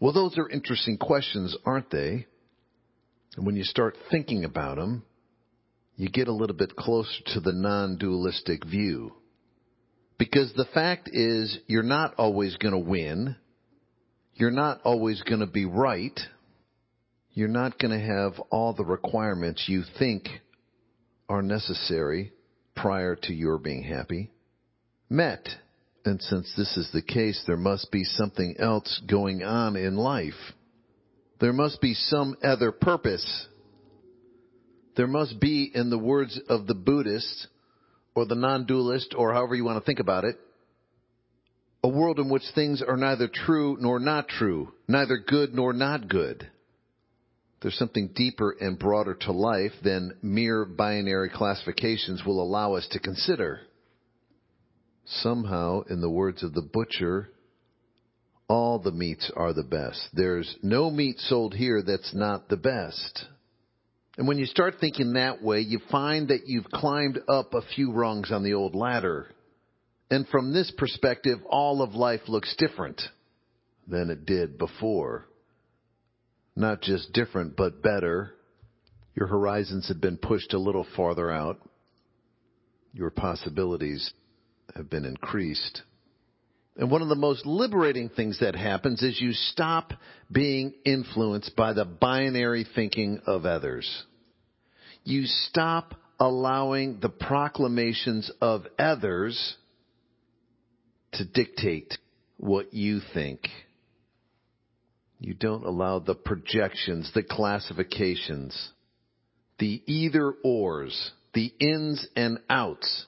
Well, 0.00 0.12
those 0.12 0.36
are 0.36 0.48
interesting 0.48 0.98
questions, 0.98 1.56
aren't 1.64 1.90
they? 1.90 2.26
And 3.36 3.46
when 3.46 3.56
you 3.56 3.64
start 3.64 3.96
thinking 4.10 4.44
about 4.44 4.76
them, 4.76 5.04
you 5.96 6.08
get 6.08 6.28
a 6.28 6.32
little 6.32 6.56
bit 6.56 6.74
closer 6.74 7.22
to 7.34 7.40
the 7.40 7.52
non-dualistic 7.52 8.64
view. 8.66 9.12
Because 10.18 10.52
the 10.54 10.66
fact 10.74 11.08
is, 11.12 11.56
you're 11.66 11.82
not 11.82 12.14
always 12.18 12.56
going 12.56 12.72
to 12.72 12.78
win. 12.78 13.36
You're 14.34 14.50
not 14.50 14.80
always 14.84 15.22
going 15.22 15.40
to 15.40 15.46
be 15.46 15.64
right. 15.64 16.18
You're 17.34 17.48
not 17.48 17.78
going 17.78 17.98
to 17.98 18.06
have 18.06 18.38
all 18.50 18.74
the 18.74 18.84
requirements 18.84 19.64
you 19.66 19.82
think 19.98 20.28
are 21.28 21.42
necessary 21.42 22.32
prior 22.74 23.16
to 23.16 23.32
your 23.32 23.58
being 23.58 23.82
happy 23.82 24.30
met. 25.08 25.48
And 26.04 26.20
since 26.20 26.52
this 26.56 26.76
is 26.76 26.90
the 26.92 27.02
case, 27.02 27.42
there 27.46 27.56
must 27.56 27.90
be 27.92 28.02
something 28.04 28.56
else 28.58 29.00
going 29.08 29.42
on 29.42 29.76
in 29.76 29.96
life. 29.96 30.34
There 31.40 31.52
must 31.52 31.80
be 31.80 31.94
some 31.94 32.36
other 32.42 32.72
purpose 32.72 33.46
there 34.96 35.06
must 35.06 35.40
be, 35.40 35.70
in 35.74 35.90
the 35.90 35.98
words 35.98 36.38
of 36.48 36.66
the 36.66 36.74
Buddhist 36.74 37.46
or 38.14 38.26
the 38.26 38.34
non-dualist 38.34 39.14
or 39.16 39.32
however 39.32 39.54
you 39.54 39.64
want 39.64 39.82
to 39.82 39.86
think 39.86 40.00
about 40.00 40.24
it, 40.24 40.38
a 41.82 41.88
world 41.88 42.18
in 42.18 42.28
which 42.28 42.42
things 42.54 42.82
are 42.86 42.96
neither 42.96 43.28
true 43.28 43.76
nor 43.80 43.98
not 43.98 44.28
true, 44.28 44.72
neither 44.86 45.16
good 45.16 45.54
nor 45.54 45.72
not 45.72 46.08
good. 46.08 46.48
There's 47.62 47.78
something 47.78 48.10
deeper 48.14 48.56
and 48.60 48.78
broader 48.78 49.14
to 49.22 49.32
life 49.32 49.72
than 49.84 50.16
mere 50.20 50.64
binary 50.64 51.30
classifications 51.30 52.24
will 52.26 52.42
allow 52.42 52.74
us 52.74 52.88
to 52.90 52.98
consider. 52.98 53.60
Somehow, 55.04 55.82
in 55.88 56.00
the 56.00 56.10
words 56.10 56.42
of 56.42 56.54
the 56.54 56.62
butcher, 56.62 57.28
all 58.48 58.80
the 58.80 58.90
meats 58.90 59.30
are 59.36 59.52
the 59.52 59.62
best. 59.62 60.08
There's 60.12 60.56
no 60.62 60.90
meat 60.90 61.18
sold 61.20 61.54
here 61.54 61.82
that's 61.82 62.12
not 62.14 62.48
the 62.48 62.56
best. 62.56 63.26
And 64.18 64.26
when 64.26 64.38
you 64.38 64.46
start 64.46 64.74
thinking 64.80 65.14
that 65.14 65.42
way, 65.42 65.60
you 65.60 65.80
find 65.90 66.28
that 66.28 66.46
you've 66.46 66.70
climbed 66.70 67.18
up 67.28 67.54
a 67.54 67.62
few 67.74 67.92
rungs 67.92 68.30
on 68.30 68.42
the 68.42 68.54
old 68.54 68.74
ladder. 68.74 69.28
And 70.10 70.28
from 70.28 70.52
this 70.52 70.70
perspective, 70.76 71.38
all 71.48 71.80
of 71.80 71.94
life 71.94 72.22
looks 72.28 72.54
different 72.58 73.00
than 73.88 74.10
it 74.10 74.26
did 74.26 74.58
before. 74.58 75.26
Not 76.54 76.82
just 76.82 77.12
different, 77.12 77.56
but 77.56 77.82
better. 77.82 78.34
Your 79.14 79.26
horizons 79.26 79.88
have 79.88 80.00
been 80.00 80.16
pushed 80.16 80.52
a 80.52 80.58
little 80.58 80.86
farther 80.96 81.30
out. 81.30 81.58
Your 82.92 83.10
possibilities 83.10 84.12
have 84.74 84.90
been 84.90 85.04
increased. 85.04 85.82
And 86.76 86.90
one 86.90 87.02
of 87.02 87.08
the 87.08 87.14
most 87.14 87.44
liberating 87.44 88.08
things 88.08 88.38
that 88.40 88.54
happens 88.54 89.02
is 89.02 89.20
you 89.20 89.32
stop 89.32 89.92
being 90.30 90.72
influenced 90.84 91.54
by 91.54 91.74
the 91.74 91.84
binary 91.84 92.66
thinking 92.74 93.20
of 93.26 93.44
others. 93.44 94.04
You 95.04 95.24
stop 95.26 95.94
allowing 96.18 97.00
the 97.00 97.08
proclamations 97.08 98.30
of 98.40 98.66
others 98.78 99.56
to 101.14 101.24
dictate 101.24 101.98
what 102.38 102.72
you 102.72 103.00
think. 103.12 103.48
You 105.22 105.34
don't 105.34 105.64
allow 105.64 106.00
the 106.00 106.16
projections, 106.16 107.10
the 107.14 107.22
classifications, 107.22 108.70
the 109.60 109.80
either 109.86 110.34
ors, 110.42 111.12
the 111.32 111.52
ins 111.60 112.06
and 112.16 112.38
outs 112.50 113.06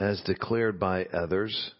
as 0.00 0.20
declared 0.22 0.80
by 0.80 1.04
others 1.04 1.72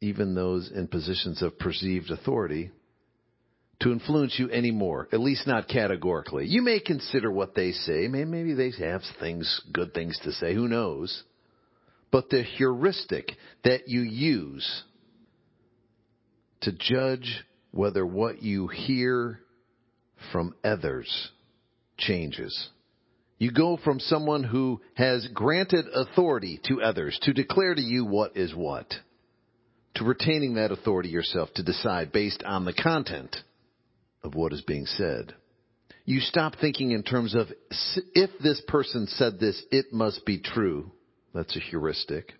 even 0.00 0.34
those 0.34 0.70
in 0.74 0.88
positions 0.88 1.42
of 1.42 1.58
perceived 1.58 2.10
authority, 2.10 2.70
to 3.80 3.92
influence 3.92 4.36
you 4.36 4.50
anymore, 4.50 5.08
at 5.12 5.20
least 5.20 5.46
not 5.46 5.68
categorically. 5.68 6.46
You 6.46 6.62
may 6.62 6.80
consider 6.80 7.30
what 7.30 7.54
they 7.54 7.70
say. 7.70 8.08
Maybe 8.08 8.54
they 8.54 8.72
have 8.84 9.02
things, 9.20 9.60
good 9.72 9.94
things 9.94 10.18
to 10.24 10.32
say. 10.32 10.54
Who 10.54 10.68
knows? 10.68 11.22
But 12.10 12.30
the 12.30 12.42
heuristic 12.42 13.30
that 13.64 13.88
you 13.88 14.00
use 14.00 14.82
to 16.62 16.72
judge 16.72 17.44
whether 17.72 18.06
what 18.06 18.42
you 18.42 18.68
hear 18.68 19.40
from 20.30 20.54
others 20.62 21.30
changes. 21.98 22.68
You 23.38 23.50
go 23.50 23.76
from 23.76 23.98
someone 23.98 24.44
who 24.44 24.80
has 24.94 25.26
granted 25.34 25.86
authority 25.92 26.60
to 26.68 26.80
others 26.80 27.18
to 27.22 27.32
declare 27.32 27.74
to 27.74 27.80
you 27.80 28.04
what 28.04 28.36
is 28.36 28.54
what, 28.54 28.94
to 29.96 30.04
retaining 30.04 30.54
that 30.54 30.70
authority 30.70 31.08
yourself 31.08 31.48
to 31.54 31.64
decide 31.64 32.12
based 32.12 32.44
on 32.44 32.64
the 32.64 32.72
content 32.72 33.34
of 34.22 34.34
what 34.34 34.52
is 34.52 34.62
being 34.62 34.86
said. 34.86 35.34
You 36.04 36.20
stop 36.20 36.54
thinking 36.60 36.92
in 36.92 37.02
terms 37.02 37.34
of 37.34 37.48
if 38.14 38.30
this 38.42 38.62
person 38.68 39.06
said 39.06 39.40
this, 39.40 39.60
it 39.70 39.92
must 39.92 40.24
be 40.24 40.38
true. 40.38 40.92
That's 41.34 41.56
a 41.56 41.60
heuristic. 41.60 42.32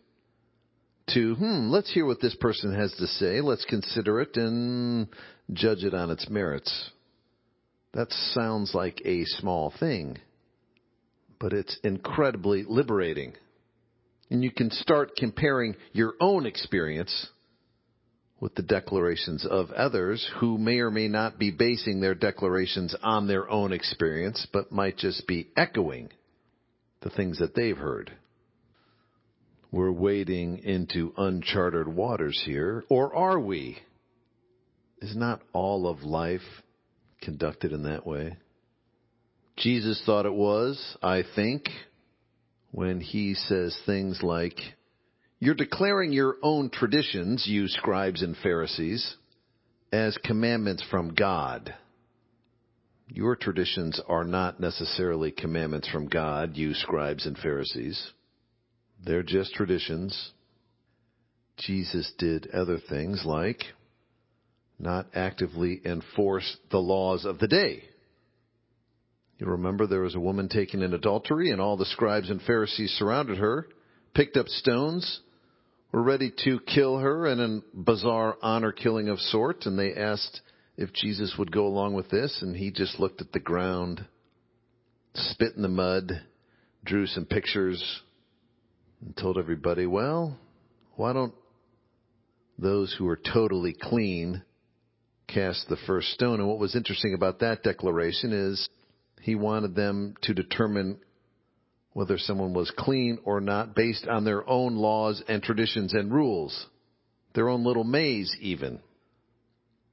To, 1.10 1.34
hmm, 1.34 1.70
let's 1.70 1.92
hear 1.92 2.06
what 2.06 2.20
this 2.20 2.34
person 2.36 2.74
has 2.74 2.92
to 2.94 3.06
say. 3.06 3.40
Let's 3.40 3.64
consider 3.64 4.20
it 4.20 4.36
and 4.36 5.08
judge 5.52 5.84
it 5.84 5.94
on 5.94 6.10
its 6.10 6.28
merits. 6.28 6.90
That 7.92 8.10
sounds 8.10 8.74
like 8.74 9.02
a 9.04 9.24
small 9.24 9.72
thing 9.78 10.18
but 11.42 11.52
it's 11.52 11.76
incredibly 11.82 12.64
liberating. 12.66 13.34
And 14.30 14.44
you 14.44 14.52
can 14.52 14.70
start 14.70 15.16
comparing 15.16 15.74
your 15.90 16.14
own 16.20 16.46
experience 16.46 17.26
with 18.38 18.54
the 18.54 18.62
declarations 18.62 19.44
of 19.44 19.72
others 19.72 20.24
who 20.38 20.56
may 20.56 20.78
or 20.78 20.90
may 20.92 21.08
not 21.08 21.40
be 21.40 21.50
basing 21.50 22.00
their 22.00 22.14
declarations 22.14 22.94
on 23.02 23.26
their 23.26 23.50
own 23.50 23.72
experience, 23.72 24.46
but 24.52 24.70
might 24.70 24.96
just 24.96 25.26
be 25.26 25.48
echoing 25.56 26.10
the 27.00 27.10
things 27.10 27.40
that 27.40 27.56
they've 27.56 27.76
heard. 27.76 28.12
We're 29.72 29.90
wading 29.90 30.58
into 30.58 31.14
uncharted 31.16 31.88
waters 31.88 32.40
here, 32.44 32.84
or 32.90 33.16
are 33.16 33.40
we? 33.40 33.78
Is 35.00 35.16
not 35.16 35.40
all 35.54 35.88
of 35.88 36.02
life 36.02 36.42
conducted 37.22 37.72
in 37.72 37.84
that 37.84 38.06
way? 38.06 38.36
Jesus 39.56 40.02
thought 40.04 40.26
it 40.26 40.34
was, 40.34 40.98
I 41.02 41.22
think, 41.34 41.70
when 42.70 43.00
he 43.00 43.32
says 43.32 43.74
things 43.86 44.22
like, 44.22 44.58
You're 45.38 45.54
declaring 45.54 46.12
your 46.12 46.36
own 46.42 46.68
traditions, 46.68 47.46
you 47.46 47.66
scribes 47.66 48.20
and 48.22 48.36
Pharisees, 48.36 49.16
as 49.90 50.18
commandments 50.22 50.84
from 50.90 51.14
God. 51.14 51.74
Your 53.08 53.36
traditions 53.36 53.98
are 54.06 54.24
not 54.24 54.60
necessarily 54.60 55.30
commandments 55.30 55.88
from 55.88 56.08
God, 56.08 56.58
you 56.58 56.74
scribes 56.74 57.24
and 57.24 57.38
Pharisees. 57.38 58.12
They're 59.04 59.22
just 59.22 59.54
traditions. 59.54 60.32
Jesus 61.58 62.12
did 62.18 62.48
other 62.52 62.78
things 62.78 63.22
like 63.24 63.62
not 64.78 65.06
actively 65.14 65.80
enforce 65.84 66.56
the 66.70 66.78
laws 66.78 67.24
of 67.24 67.38
the 67.38 67.48
day. 67.48 67.84
You 69.38 69.46
remember 69.46 69.86
there 69.86 70.02
was 70.02 70.14
a 70.14 70.20
woman 70.20 70.48
taken 70.48 70.82
in 70.82 70.92
adultery, 70.92 71.50
and 71.50 71.60
all 71.60 71.76
the 71.76 71.84
scribes 71.84 72.30
and 72.30 72.42
Pharisees 72.42 72.92
surrounded 72.92 73.38
her, 73.38 73.66
picked 74.14 74.36
up 74.36 74.48
stones, 74.48 75.20
were 75.92 76.02
ready 76.02 76.32
to 76.44 76.60
kill 76.60 76.98
her 76.98 77.26
in 77.26 77.40
a 77.40 77.60
bizarre 77.76 78.36
honor 78.42 78.72
killing 78.72 79.08
of 79.08 79.18
sort, 79.18 79.66
and 79.66 79.78
they 79.78 79.94
asked 79.94 80.40
if 80.76 80.92
Jesus 80.92 81.34
would 81.38 81.52
go 81.52 81.66
along 81.66 81.94
with 81.94 82.08
this, 82.10 82.40
and 82.42 82.56
he 82.56 82.70
just 82.70 82.98
looked 82.98 83.20
at 83.20 83.32
the 83.32 83.40
ground, 83.40 84.04
spit 85.14 85.54
in 85.54 85.62
the 85.62 85.68
mud, 85.68 86.22
drew 86.84 87.06
some 87.06 87.26
pictures, 87.26 88.02
and 89.04 89.16
told 89.16 89.38
everybody, 89.38 89.86
well, 89.86 90.38
why 90.96 91.12
don't 91.12 91.34
those 92.58 92.94
who 92.96 93.08
are 93.08 93.18
totally 93.32 93.74
clean 93.80 94.42
cast 95.26 95.68
the 95.68 95.76
first 95.86 96.08
stone? 96.08 96.40
And 96.40 96.48
what 96.48 96.58
was 96.58 96.76
interesting 96.76 97.14
about 97.14 97.40
that 97.40 97.62
declaration 97.62 98.32
is 98.32 98.68
he 99.20 99.34
wanted 99.34 99.74
them 99.74 100.14
to 100.22 100.34
determine 100.34 100.98
whether 101.92 102.16
someone 102.16 102.54
was 102.54 102.72
clean 102.76 103.18
or 103.24 103.40
not 103.40 103.74
based 103.74 104.06
on 104.06 104.24
their 104.24 104.48
own 104.48 104.76
laws 104.76 105.22
and 105.28 105.42
traditions 105.42 105.92
and 105.92 106.12
rules, 106.12 106.66
their 107.34 107.48
own 107.48 107.64
little 107.64 107.84
maze, 107.84 108.34
even. 108.40 108.80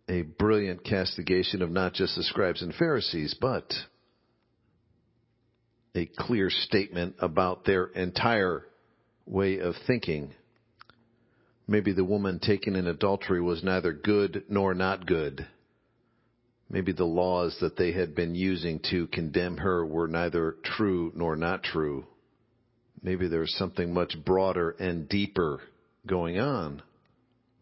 A 0.08 0.22
brilliant 0.22 0.84
castigation 0.84 1.62
of 1.62 1.70
not 1.70 1.94
just 1.94 2.16
the 2.16 2.24
scribes 2.24 2.62
and 2.62 2.74
Pharisees, 2.74 3.36
but 3.40 3.72
a 5.94 6.10
clear 6.18 6.50
statement 6.50 7.16
about 7.20 7.66
their 7.66 7.86
entire 7.86 8.64
way 9.30 9.60
of 9.60 9.76
thinking. 9.88 10.34
Maybe 11.68 11.94
the 11.94 12.04
woman 12.04 12.40
taken 12.40 12.76
in 12.76 12.88
adultery 12.88 13.42
was 13.42 13.64
neither 13.64 13.94
good 13.94 14.44
nor 14.50 14.74
not 14.74 15.06
good 15.06 15.48
maybe 16.70 16.92
the 16.92 17.06
laws 17.06 17.58
that 17.62 17.76
they 17.78 17.92
had 17.92 18.16
been 18.16 18.36
using 18.36 18.80
to 18.92 19.08
condemn 19.08 19.58
her 19.58 19.86
were 19.86 20.08
neither 20.08 20.56
true 20.64 21.12
nor 21.16 21.36
not 21.36 21.64
true. 21.64 22.06
Maybe 23.02 23.28
there 23.28 23.40
was 23.40 23.56
something 23.56 23.94
much 23.94 24.16
broader 24.26 24.72
and 24.72 25.10
deeper 25.10 25.62
going 26.06 26.40
on. 26.40 26.82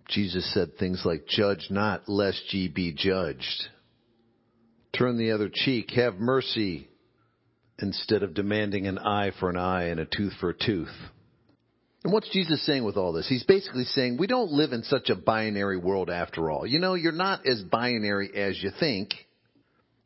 Jesus 0.09 0.51
said 0.53 0.77
things 0.77 1.03
like, 1.05 1.27
Judge 1.27 1.67
not, 1.69 2.07
lest 2.07 2.53
ye 2.53 2.67
be 2.67 2.93
judged. 2.93 3.67
Turn 4.97 5.17
the 5.17 5.31
other 5.31 5.49
cheek, 5.53 5.91
have 5.91 6.15
mercy, 6.15 6.87
instead 7.79 8.23
of 8.23 8.33
demanding 8.33 8.87
an 8.87 8.97
eye 8.97 9.31
for 9.39 9.49
an 9.49 9.57
eye 9.57 9.85
and 9.85 9.99
a 9.99 10.05
tooth 10.05 10.33
for 10.39 10.49
a 10.49 10.57
tooth. 10.57 10.87
And 12.07 12.13
what's 12.13 12.29
Jesus 12.29 12.65
saying 12.65 12.85
with 12.85 12.95
all 12.95 13.11
this? 13.11 13.27
He's 13.27 13.43
basically 13.43 13.83
saying 13.83 14.15
we 14.15 14.27
don't 14.27 14.53
live 14.53 14.71
in 14.71 14.83
such 14.83 15.09
a 15.09 15.15
binary 15.15 15.75
world 15.75 16.09
after 16.09 16.49
all. 16.49 16.65
You 16.65 16.79
know, 16.79 16.93
you're 16.93 17.11
not 17.11 17.45
as 17.45 17.61
binary 17.61 18.29
as 18.33 18.63
you 18.63 18.71
think. 18.79 19.13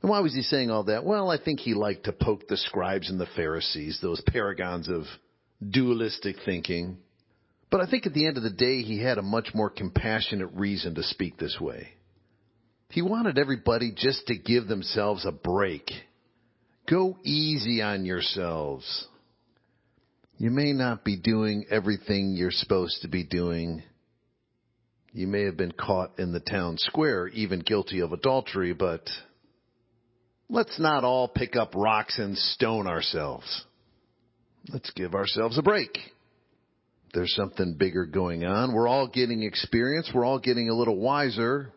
And 0.02 0.10
why 0.10 0.20
was 0.22 0.34
he 0.34 0.42
saying 0.42 0.72
all 0.72 0.86
that? 0.86 1.06
Well, 1.06 1.30
I 1.30 1.38
think 1.38 1.60
he 1.60 1.76
liked 1.76 2.06
to 2.06 2.12
poke 2.12 2.48
the 2.48 2.58
scribes 2.58 3.12
and 3.12 3.22
the 3.22 3.28
Pharisees, 3.36 4.00
those 4.02 4.20
paragons 4.26 4.90
of 4.90 5.04
dualistic 5.70 6.38
thinking. 6.44 6.98
But 7.70 7.82
I 7.82 7.86
think 7.88 8.08
at 8.08 8.16
the 8.16 8.26
end 8.26 8.38
of 8.38 8.42
the 8.42 8.50
day, 8.50 8.82
he 8.82 9.00
had 9.00 9.20
a 9.20 9.22
much 9.22 9.50
more 9.54 9.70
compassionate 9.70 10.50
reason 10.56 10.96
to 10.96 11.04
speak 11.04 11.38
this 11.38 11.60
way. 11.62 11.90
He 12.90 13.04
wanted 13.04 13.38
everybody 13.38 13.94
just 13.96 14.26
to 14.26 14.36
give 14.36 14.68
themselves 14.68 15.24
a 15.24 15.32
break. 15.32 15.92
Go 16.90 17.20
easy 17.24 17.84
on 17.84 18.06
yourselves. 18.06 19.08
You 20.42 20.50
may 20.50 20.74
not 20.74 21.04
be 21.04 21.18
doing 21.18 21.66
everything 21.70 22.34
you're 22.36 22.50
supposed 22.50 23.04
to 23.04 23.08
be 23.08 23.24
doing. 23.24 23.84
You 25.14 25.28
may 25.28 25.44
have 25.44 25.56
been 25.56 25.72
caught 25.72 26.18
in 26.18 26.32
the 26.32 26.40
town 26.40 26.80
square, 26.80 27.28
even 27.28 27.60
guilty 27.60 28.00
of 28.00 28.12
adultery, 28.12 28.74
but 28.74 29.08
let's 30.50 30.80
not 30.80 31.04
all 31.04 31.28
pick 31.28 31.56
up 31.56 31.76
rocks 31.76 32.18
and 32.18 32.36
stone 32.36 32.88
ourselves. 32.88 33.66
Let's 34.68 34.90
give 34.96 35.14
ourselves 35.14 35.60
a 35.60 35.62
break. 35.62 35.96
There's 37.14 37.36
something 37.36 37.76
bigger 37.78 38.08
going 38.08 38.44
on. 38.44 38.74
We're 38.74 38.88
all 38.88 39.06
getting 39.06 39.44
experience. 39.44 40.10
We're 40.12 40.26
all 40.26 40.40
getting 40.40 40.70
a 40.70 40.76
little 40.76 40.98
wiser. 40.98 41.72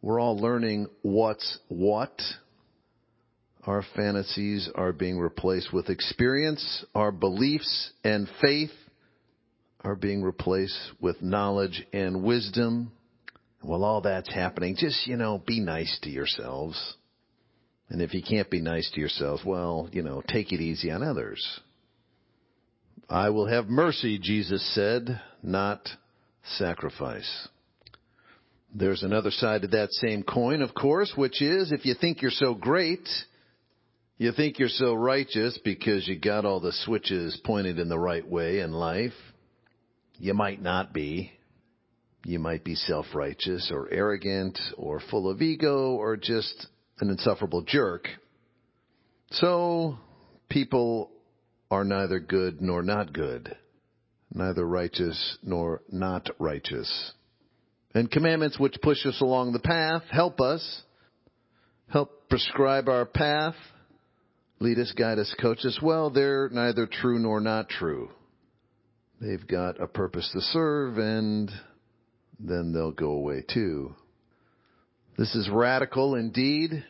We're 0.00 0.20
all 0.20 0.38
learning 0.38 0.86
what's 1.02 1.58
what. 1.68 2.18
Our 3.66 3.82
fantasies 3.96 4.68
are 4.74 4.92
being 4.92 5.18
replaced 5.18 5.72
with 5.72 5.88
experience. 5.88 6.84
Our 6.94 7.10
beliefs 7.10 7.92
and 8.02 8.28
faith 8.42 8.72
are 9.80 9.94
being 9.94 10.22
replaced 10.22 10.78
with 11.00 11.22
knowledge 11.22 11.86
and 11.92 12.22
wisdom. 12.22 12.92
While 13.62 13.84
all 13.84 14.02
that's 14.02 14.32
happening, 14.32 14.76
just, 14.76 15.06
you 15.06 15.16
know, 15.16 15.42
be 15.46 15.60
nice 15.60 15.98
to 16.02 16.10
yourselves. 16.10 16.96
And 17.88 18.02
if 18.02 18.12
you 18.12 18.22
can't 18.22 18.50
be 18.50 18.60
nice 18.60 18.90
to 18.92 19.00
yourselves, 19.00 19.42
well, 19.46 19.88
you 19.92 20.02
know, 20.02 20.22
take 20.26 20.52
it 20.52 20.60
easy 20.60 20.90
on 20.90 21.02
others. 21.02 21.60
I 23.08 23.30
will 23.30 23.46
have 23.46 23.66
mercy, 23.66 24.18
Jesus 24.18 24.62
said, 24.74 25.20
not 25.42 25.88
sacrifice. 26.56 27.48
There's 28.74 29.02
another 29.02 29.30
side 29.30 29.62
to 29.62 29.68
that 29.68 29.92
same 29.92 30.22
coin, 30.22 30.60
of 30.60 30.74
course, 30.74 31.12
which 31.16 31.40
is 31.40 31.72
if 31.72 31.86
you 31.86 31.94
think 31.94 32.20
you're 32.20 32.30
so 32.30 32.54
great, 32.54 33.06
you 34.16 34.32
think 34.32 34.58
you're 34.58 34.68
so 34.68 34.94
righteous 34.94 35.58
because 35.64 36.06
you 36.06 36.18
got 36.18 36.44
all 36.44 36.60
the 36.60 36.72
switches 36.72 37.40
pointed 37.44 37.78
in 37.78 37.88
the 37.88 37.98
right 37.98 38.26
way 38.26 38.60
in 38.60 38.72
life. 38.72 39.12
You 40.18 40.34
might 40.34 40.62
not 40.62 40.92
be. 40.92 41.32
You 42.24 42.38
might 42.38 42.64
be 42.64 42.74
self-righteous 42.74 43.70
or 43.72 43.92
arrogant 43.92 44.58
or 44.76 45.00
full 45.10 45.28
of 45.28 45.42
ego 45.42 45.90
or 45.90 46.16
just 46.16 46.68
an 47.00 47.10
insufferable 47.10 47.62
jerk. 47.62 48.08
So 49.32 49.98
people 50.48 51.10
are 51.70 51.84
neither 51.84 52.20
good 52.20 52.62
nor 52.62 52.82
not 52.82 53.12
good, 53.12 53.56
neither 54.32 54.66
righteous 54.66 55.38
nor 55.42 55.82
not 55.90 56.30
righteous. 56.38 57.12
And 57.94 58.10
commandments 58.10 58.58
which 58.58 58.76
push 58.80 59.04
us 59.06 59.20
along 59.20 59.52
the 59.52 59.58
path 59.58 60.02
help 60.10 60.40
us, 60.40 60.82
help 61.88 62.28
prescribe 62.28 62.88
our 62.88 63.04
path, 63.04 63.56
lead 64.64 64.78
us, 64.78 64.92
guide 64.96 65.18
us, 65.18 65.32
coach 65.40 65.64
us, 65.64 65.78
well, 65.82 66.08
they're 66.08 66.48
neither 66.48 66.86
true 66.86 67.18
nor 67.18 67.38
not 67.38 67.68
true. 67.68 68.08
They've 69.20 69.46
got 69.46 69.80
a 69.80 69.86
purpose 69.86 70.28
to 70.32 70.40
serve 70.40 70.96
and 70.96 71.50
then 72.40 72.72
they'll 72.72 72.90
go 72.90 73.10
away 73.10 73.44
too. 73.46 73.94
This 75.18 75.34
is 75.34 75.50
radical 75.50 76.14
indeed. 76.14 76.82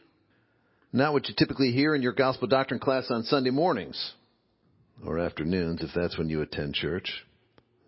Not 0.92 1.12
what 1.12 1.28
you 1.28 1.34
typically 1.36 1.72
hear 1.72 1.96
in 1.96 2.02
your 2.02 2.12
gospel 2.12 2.46
doctrine 2.46 2.78
class 2.78 3.10
on 3.10 3.24
Sunday 3.24 3.50
mornings 3.50 4.12
or 5.04 5.18
afternoons, 5.18 5.82
if 5.82 5.90
that's 5.94 6.16
when 6.16 6.28
you 6.28 6.42
attend 6.42 6.74
church. 6.74 7.24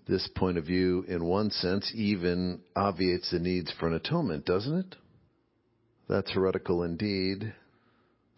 This 0.08 0.28
point 0.36 0.58
of 0.58 0.64
view, 0.64 1.04
in 1.08 1.24
one 1.24 1.50
sense, 1.50 1.90
even 1.94 2.60
obviates 2.74 3.30
the 3.30 3.38
needs 3.38 3.72
for 3.78 3.86
an 3.86 3.94
atonement, 3.94 4.44
doesn't 4.44 4.78
it? 4.78 4.96
That's 6.08 6.30
heretical 6.32 6.82
indeed. 6.82 7.54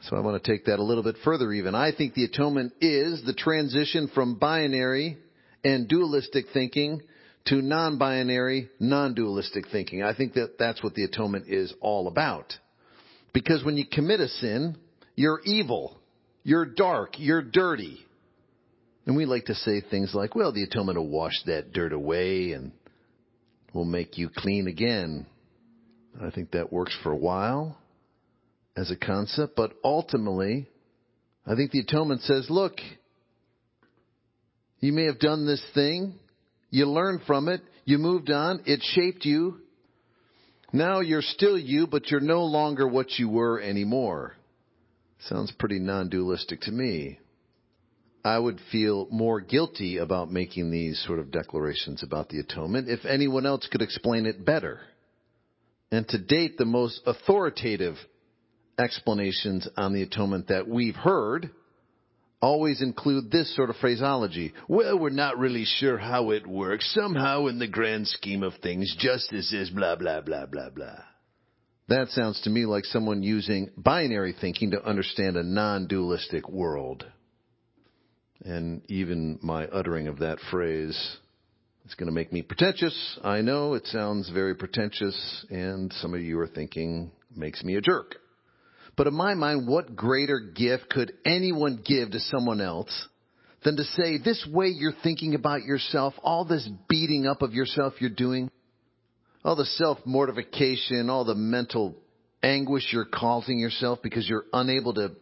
So 0.02 0.16
I 0.16 0.20
want 0.20 0.42
to 0.42 0.50
take 0.50 0.66
that 0.66 0.78
a 0.78 0.82
little 0.82 1.02
bit 1.02 1.16
further 1.24 1.52
even. 1.52 1.74
I 1.74 1.90
think 1.96 2.14
the 2.14 2.24
atonement 2.24 2.72
is 2.80 3.22
the 3.24 3.34
transition 3.34 4.08
from 4.14 4.36
binary 4.36 5.18
and 5.64 5.88
dualistic 5.88 6.46
thinking 6.52 7.02
to 7.46 7.60
non-binary, 7.62 8.70
non-dualistic 8.78 9.64
thinking. 9.72 10.02
I 10.02 10.14
think 10.14 10.34
that 10.34 10.58
that's 10.58 10.82
what 10.82 10.94
the 10.94 11.04
atonement 11.04 11.46
is 11.48 11.72
all 11.80 12.06
about. 12.06 12.54
Because 13.32 13.64
when 13.64 13.76
you 13.76 13.86
commit 13.90 14.20
a 14.20 14.28
sin, 14.28 14.76
you're 15.16 15.40
evil, 15.44 15.98
you're 16.44 16.66
dark, 16.66 17.14
you're 17.18 17.42
dirty. 17.42 17.98
And 19.06 19.16
we 19.16 19.26
like 19.26 19.46
to 19.46 19.54
say 19.54 19.80
things 19.80 20.14
like, 20.14 20.34
well, 20.34 20.52
the 20.52 20.62
atonement 20.62 20.98
will 20.98 21.08
wash 21.08 21.42
that 21.46 21.72
dirt 21.72 21.92
away 21.92 22.52
and 22.52 22.72
will 23.74 23.84
make 23.84 24.16
you 24.16 24.30
clean 24.34 24.68
again. 24.68 25.26
I 26.22 26.30
think 26.30 26.52
that 26.52 26.72
works 26.72 26.96
for 27.02 27.10
a 27.10 27.16
while 27.16 27.76
as 28.78 28.92
a 28.92 28.96
concept, 28.96 29.56
but 29.56 29.72
ultimately, 29.82 30.68
I 31.44 31.56
think 31.56 31.72
the 31.72 31.80
atonement 31.80 32.20
says, 32.22 32.46
look, 32.48 32.74
you 34.78 34.92
may 34.92 35.06
have 35.06 35.18
done 35.18 35.46
this 35.46 35.64
thing, 35.74 36.14
you 36.70 36.86
learned 36.86 37.22
from 37.26 37.48
it, 37.48 37.60
you 37.84 37.98
moved 37.98 38.30
on, 38.30 38.62
it 38.66 38.80
shaped 38.82 39.24
you. 39.24 39.58
Now 40.72 41.00
you're 41.00 41.22
still 41.22 41.58
you, 41.58 41.88
but 41.88 42.08
you're 42.10 42.20
no 42.20 42.44
longer 42.44 42.86
what 42.86 43.18
you 43.18 43.28
were 43.28 43.60
anymore. 43.60 44.36
Sounds 45.28 45.50
pretty 45.58 45.80
non 45.80 46.08
dualistic 46.08 46.60
to 46.62 46.70
me. 46.70 47.18
I 48.24 48.38
would 48.38 48.60
feel 48.70 49.08
more 49.10 49.40
guilty 49.40 49.96
about 49.96 50.30
making 50.30 50.70
these 50.70 51.02
sort 51.04 51.18
of 51.18 51.32
declarations 51.32 52.04
about 52.04 52.28
the 52.28 52.38
atonement 52.38 52.88
if 52.88 53.04
anyone 53.04 53.46
else 53.46 53.66
could 53.72 53.82
explain 53.82 54.26
it 54.26 54.44
better. 54.44 54.80
And 55.90 56.06
to 56.08 56.18
date, 56.18 56.58
the 56.58 56.66
most 56.66 57.00
authoritative 57.06 57.96
explanations 58.78 59.68
on 59.76 59.92
the 59.92 60.02
atonement 60.02 60.48
that 60.48 60.68
we've 60.68 60.94
heard 60.94 61.50
always 62.40 62.80
include 62.80 63.30
this 63.30 63.54
sort 63.56 63.70
of 63.70 63.76
phraseology. 63.76 64.52
Well, 64.68 64.98
we're 64.98 65.10
not 65.10 65.38
really 65.38 65.64
sure 65.64 65.98
how 65.98 66.30
it 66.30 66.46
works. 66.46 66.92
Somehow, 66.94 67.46
in 67.46 67.58
the 67.58 67.66
grand 67.66 68.06
scheme 68.06 68.42
of 68.42 68.54
things, 68.62 68.94
justice 68.98 69.52
is 69.52 69.70
blah, 69.70 69.96
blah, 69.96 70.20
blah, 70.20 70.46
blah, 70.46 70.70
blah. 70.70 71.02
That 71.88 72.08
sounds 72.10 72.40
to 72.42 72.50
me 72.50 72.66
like 72.66 72.84
someone 72.84 73.22
using 73.22 73.70
binary 73.76 74.34
thinking 74.38 74.72
to 74.72 74.84
understand 74.84 75.36
a 75.36 75.42
non 75.42 75.86
dualistic 75.86 76.48
world. 76.48 77.04
And 78.44 78.82
even 78.88 79.38
my 79.42 79.66
uttering 79.66 80.06
of 80.06 80.20
that 80.20 80.38
phrase 80.50 81.16
is 81.86 81.94
going 81.94 82.06
to 82.06 82.12
make 82.12 82.32
me 82.32 82.42
pretentious. 82.42 83.18
I 83.24 83.40
know 83.40 83.74
it 83.74 83.86
sounds 83.86 84.30
very 84.30 84.54
pretentious, 84.54 85.46
and 85.50 85.92
some 85.94 86.14
of 86.14 86.20
you 86.20 86.38
are 86.38 86.46
thinking, 86.46 87.10
makes 87.34 87.64
me 87.64 87.74
a 87.76 87.80
jerk. 87.80 88.16
But 88.98 89.06
in 89.06 89.14
my 89.14 89.34
mind, 89.34 89.68
what 89.68 89.94
greater 89.94 90.40
gift 90.40 90.90
could 90.90 91.12
anyone 91.24 91.80
give 91.86 92.10
to 92.10 92.18
someone 92.18 92.60
else 92.60 93.08
than 93.64 93.76
to 93.76 93.84
say, 93.84 94.18
this 94.18 94.44
way 94.52 94.66
you're 94.66 94.92
thinking 95.04 95.36
about 95.36 95.62
yourself, 95.62 96.14
all 96.20 96.44
this 96.44 96.68
beating 96.88 97.24
up 97.24 97.40
of 97.40 97.54
yourself 97.54 97.94
you're 98.00 98.10
doing, 98.10 98.50
all 99.44 99.54
the 99.54 99.64
self 99.64 99.98
mortification, 100.04 101.10
all 101.10 101.24
the 101.24 101.36
mental 101.36 101.94
anguish 102.42 102.88
you're 102.92 103.04
causing 103.04 103.60
yourself 103.60 104.00
because 104.02 104.28
you're 104.28 104.46
unable 104.52 104.94
to 104.94 105.12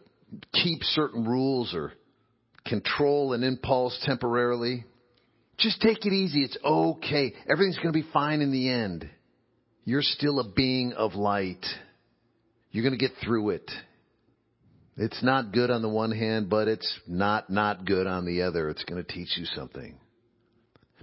keep 0.53 0.81
certain 0.81 1.23
rules 1.23 1.75
or 1.75 1.93
control 2.65 3.33
an 3.33 3.43
impulse 3.43 3.97
temporarily. 4.05 4.85
Just 5.59 5.81
take 5.81 6.03
it 6.03 6.13
easy. 6.13 6.43
It's 6.43 6.57
okay. 6.65 7.33
Everything's 7.47 7.77
going 7.77 7.93
to 7.93 8.01
be 8.01 8.09
fine 8.11 8.41
in 8.41 8.51
the 8.51 8.69
end. 8.69 9.07
You're 9.85 10.01
still 10.01 10.39
a 10.39 10.49
being 10.49 10.93
of 10.93 11.13
light. 11.13 11.63
You're 12.71 12.83
going 12.83 12.97
to 12.97 13.05
get 13.05 13.17
through 13.23 13.51
it. 13.51 13.69
It's 14.97 15.23
not 15.23 15.51
good 15.51 15.69
on 15.69 15.81
the 15.81 15.89
one 15.89 16.11
hand, 16.11 16.49
but 16.49 16.67
it's 16.67 16.91
not 17.07 17.49
not 17.49 17.85
good 17.85 18.07
on 18.07 18.25
the 18.25 18.41
other. 18.41 18.69
It's 18.69 18.83
going 18.83 19.03
to 19.03 19.11
teach 19.11 19.37
you 19.37 19.45
something. 19.45 19.97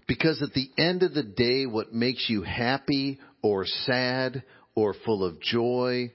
Because 0.07 0.43
at 0.43 0.53
the 0.53 0.69
end 0.77 1.03
of 1.03 1.15
the 1.15 1.23
day, 1.23 1.67
what 1.67 1.93
makes 1.93 2.29
you 2.29 2.43
happy 2.43 3.21
or 3.41 3.65
sad 3.65 4.43
or 4.75 4.95
full 5.05 5.25
of 5.25 5.41
joy 5.41 6.13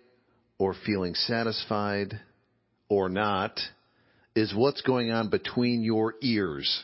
or 0.58 0.76
feeling 0.86 1.16
satisfied 1.16 2.20
or 2.90 3.10
not 3.10 3.60
is 4.36 4.54
what's 4.56 4.82
going 4.82 5.12
on 5.12 5.30
between 5.30 5.82
your 5.82 6.16
ears. 6.22 6.84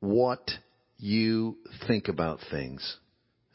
What 0.00 0.48
you 0.98 1.58
think 1.86 2.08
about 2.08 2.38
things. 2.50 2.96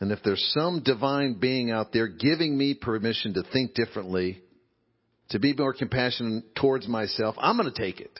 And 0.02 0.12
if 0.12 0.20
there's 0.24 0.52
some 0.56 0.82
divine 0.84 1.36
being 1.40 1.70
out 1.70 1.94
there 1.94 2.08
giving 2.08 2.58
me 2.58 2.74
permission 2.74 3.36
to 3.36 3.44
think 3.54 3.76
differently, 3.76 4.42
to 5.30 5.40
be 5.40 5.54
more 5.54 5.74
compassionate 5.74 6.56
towards 6.56 6.88
myself, 6.88 7.36
I'm 7.38 7.56
going 7.56 7.72
to 7.72 7.82
take 7.82 8.02
it. 8.02 8.20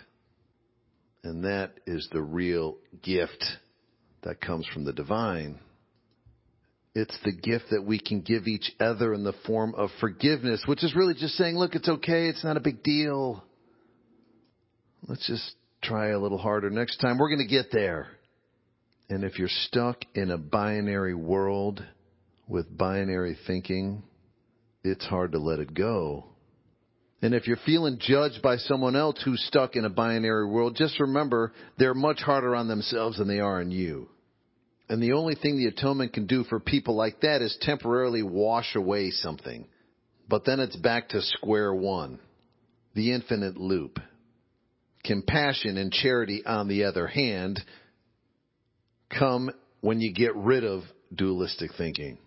And 1.24 1.44
that 1.44 1.72
is 1.88 2.08
the 2.12 2.22
real 2.22 2.78
gift 3.02 3.44
that 4.22 4.40
comes 4.40 4.68
from 4.68 4.86
the 4.86 4.94
divine. 4.94 5.60
It's 6.94 7.18
the 7.26 7.32
gift 7.32 7.66
that 7.72 7.84
we 7.84 8.00
can 8.00 8.22
give 8.22 8.48
each 8.48 8.72
other 8.80 9.12
in 9.14 9.24
the 9.24 9.34
form 9.48 9.74
of 9.76 9.90
forgiveness, 10.00 10.64
which 10.68 10.84
is 10.84 10.96
really 10.96 11.16
just 11.16 11.34
saying, 11.36 11.58
look, 11.58 11.74
it's 11.74 11.90
okay. 11.90 12.28
It's 12.28 12.44
not 12.44 12.58
a 12.58 12.62
big 12.62 12.84
deal. 12.84 13.44
Let's 15.08 15.26
just 15.26 15.56
try 15.82 16.10
a 16.10 16.20
little 16.20 16.38
harder 16.38 16.70
next 16.70 16.98
time. 16.98 17.18
We're 17.18 17.30
going 17.30 17.48
to 17.48 17.52
get 17.52 17.72
there. 17.72 18.08
And 19.12 19.26
if 19.26 19.38
you're 19.38 19.50
stuck 19.50 20.06
in 20.16 20.32
a 20.32 20.38
binary 20.38 21.14
world 21.14 21.84
with 22.48 22.78
binary 22.78 23.38
thinking, 23.46 24.04
it's 24.86 25.06
hard 25.06 25.34
to 25.34 25.38
let 25.38 25.60
it 25.60 25.74
go. 25.74 26.28
And 27.22 27.34
if 27.34 27.46
you're 27.46 27.60
feeling 27.66 27.98
judged 28.00 28.42
by 28.42 28.56
someone 28.56 28.96
else 28.96 29.22
who's 29.22 29.44
stuck 29.48 29.76
in 29.76 29.84
a 29.84 29.90
binary 29.90 30.48
world, 30.48 30.78
just 30.78 30.98
remember 30.98 31.52
they're 31.78 31.94
much 31.94 32.22
harder 32.22 32.56
on 32.56 32.70
themselves 32.70 33.18
than 33.18 33.28
they 33.28 33.42
are 33.42 33.60
on 33.60 33.70
you. 33.70 34.08
And 34.88 35.04
the 35.04 35.12
only 35.12 35.36
thing 35.36 35.58
the 35.58 35.68
atonement 35.68 36.14
can 36.14 36.26
do 36.26 36.46
for 36.46 36.62
people 36.62 36.96
like 36.96 37.20
that 37.20 37.42
is 37.42 37.58
temporarily 37.60 38.24
wash 38.24 38.78
away 38.78 39.12
something. 39.12 39.68
But 40.30 40.46
then 40.46 40.62
it's 40.62 40.78
back 40.78 41.10
to 41.10 41.22
square 41.22 41.74
one. 41.74 42.18
The 42.96 43.12
infinite 43.12 43.58
loop. 43.58 44.00
Compassion 45.04 45.78
and 45.78 45.92
charity, 45.92 46.44
on 46.46 46.70
the 46.70 46.86
other 46.86 47.08
hand, 47.08 47.60
come 49.18 49.52
when 49.82 50.02
you 50.02 50.14
get 50.14 50.36
rid 50.36 50.64
of 50.64 50.84
dualistic 51.14 51.72
thinking. 51.78 52.18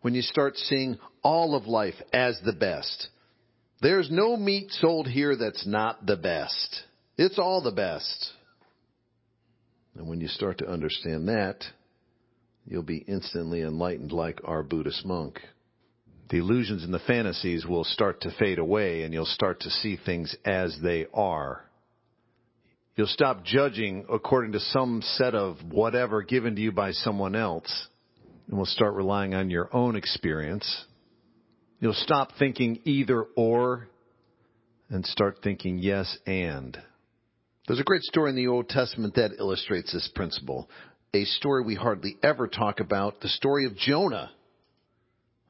When 0.00 0.14
you 0.14 0.22
start 0.22 0.56
seeing 0.56 0.98
all 1.22 1.54
of 1.54 1.66
life 1.66 1.94
as 2.12 2.40
the 2.44 2.52
best. 2.52 3.08
There's 3.80 4.10
no 4.10 4.36
meat 4.36 4.70
sold 4.72 5.06
here 5.06 5.36
that's 5.36 5.66
not 5.66 6.06
the 6.06 6.16
best. 6.16 6.82
It's 7.16 7.38
all 7.38 7.62
the 7.62 7.72
best. 7.72 8.32
And 9.96 10.08
when 10.08 10.20
you 10.20 10.28
start 10.28 10.58
to 10.58 10.68
understand 10.68 11.28
that, 11.28 11.64
you'll 12.64 12.82
be 12.82 12.98
instantly 12.98 13.62
enlightened 13.62 14.12
like 14.12 14.40
our 14.44 14.62
Buddhist 14.62 15.04
monk. 15.04 15.40
The 16.30 16.38
illusions 16.38 16.84
and 16.84 16.92
the 16.92 16.98
fantasies 17.00 17.66
will 17.66 17.84
start 17.84 18.20
to 18.22 18.34
fade 18.38 18.58
away 18.58 19.02
and 19.02 19.14
you'll 19.14 19.24
start 19.24 19.60
to 19.60 19.70
see 19.70 19.96
things 19.96 20.36
as 20.44 20.78
they 20.82 21.06
are. 21.14 21.64
You'll 22.98 23.06
stop 23.06 23.44
judging 23.44 24.06
according 24.12 24.50
to 24.52 24.58
some 24.58 25.02
set 25.02 25.36
of 25.36 25.58
whatever 25.70 26.22
given 26.22 26.56
to 26.56 26.60
you 26.60 26.72
by 26.72 26.90
someone 26.90 27.36
else, 27.36 27.86
and 28.48 28.58
will 28.58 28.66
start 28.66 28.94
relying 28.94 29.34
on 29.34 29.50
your 29.50 29.72
own 29.72 29.94
experience. 29.94 30.84
You'll 31.78 31.94
stop 31.94 32.32
thinking 32.40 32.80
either 32.84 33.22
or 33.36 33.86
and 34.90 35.06
start 35.06 35.36
thinking 35.44 35.78
yes 35.78 36.18
and. 36.26 36.76
There's 37.68 37.78
a 37.78 37.84
great 37.84 38.02
story 38.02 38.30
in 38.30 38.36
the 38.36 38.48
Old 38.48 38.68
Testament 38.68 39.14
that 39.14 39.38
illustrates 39.38 39.92
this 39.92 40.10
principle. 40.12 40.68
A 41.14 41.24
story 41.24 41.62
we 41.62 41.76
hardly 41.76 42.16
ever 42.20 42.48
talk 42.48 42.80
about, 42.80 43.20
the 43.20 43.28
story 43.28 43.66
of 43.66 43.76
Jonah. 43.76 44.32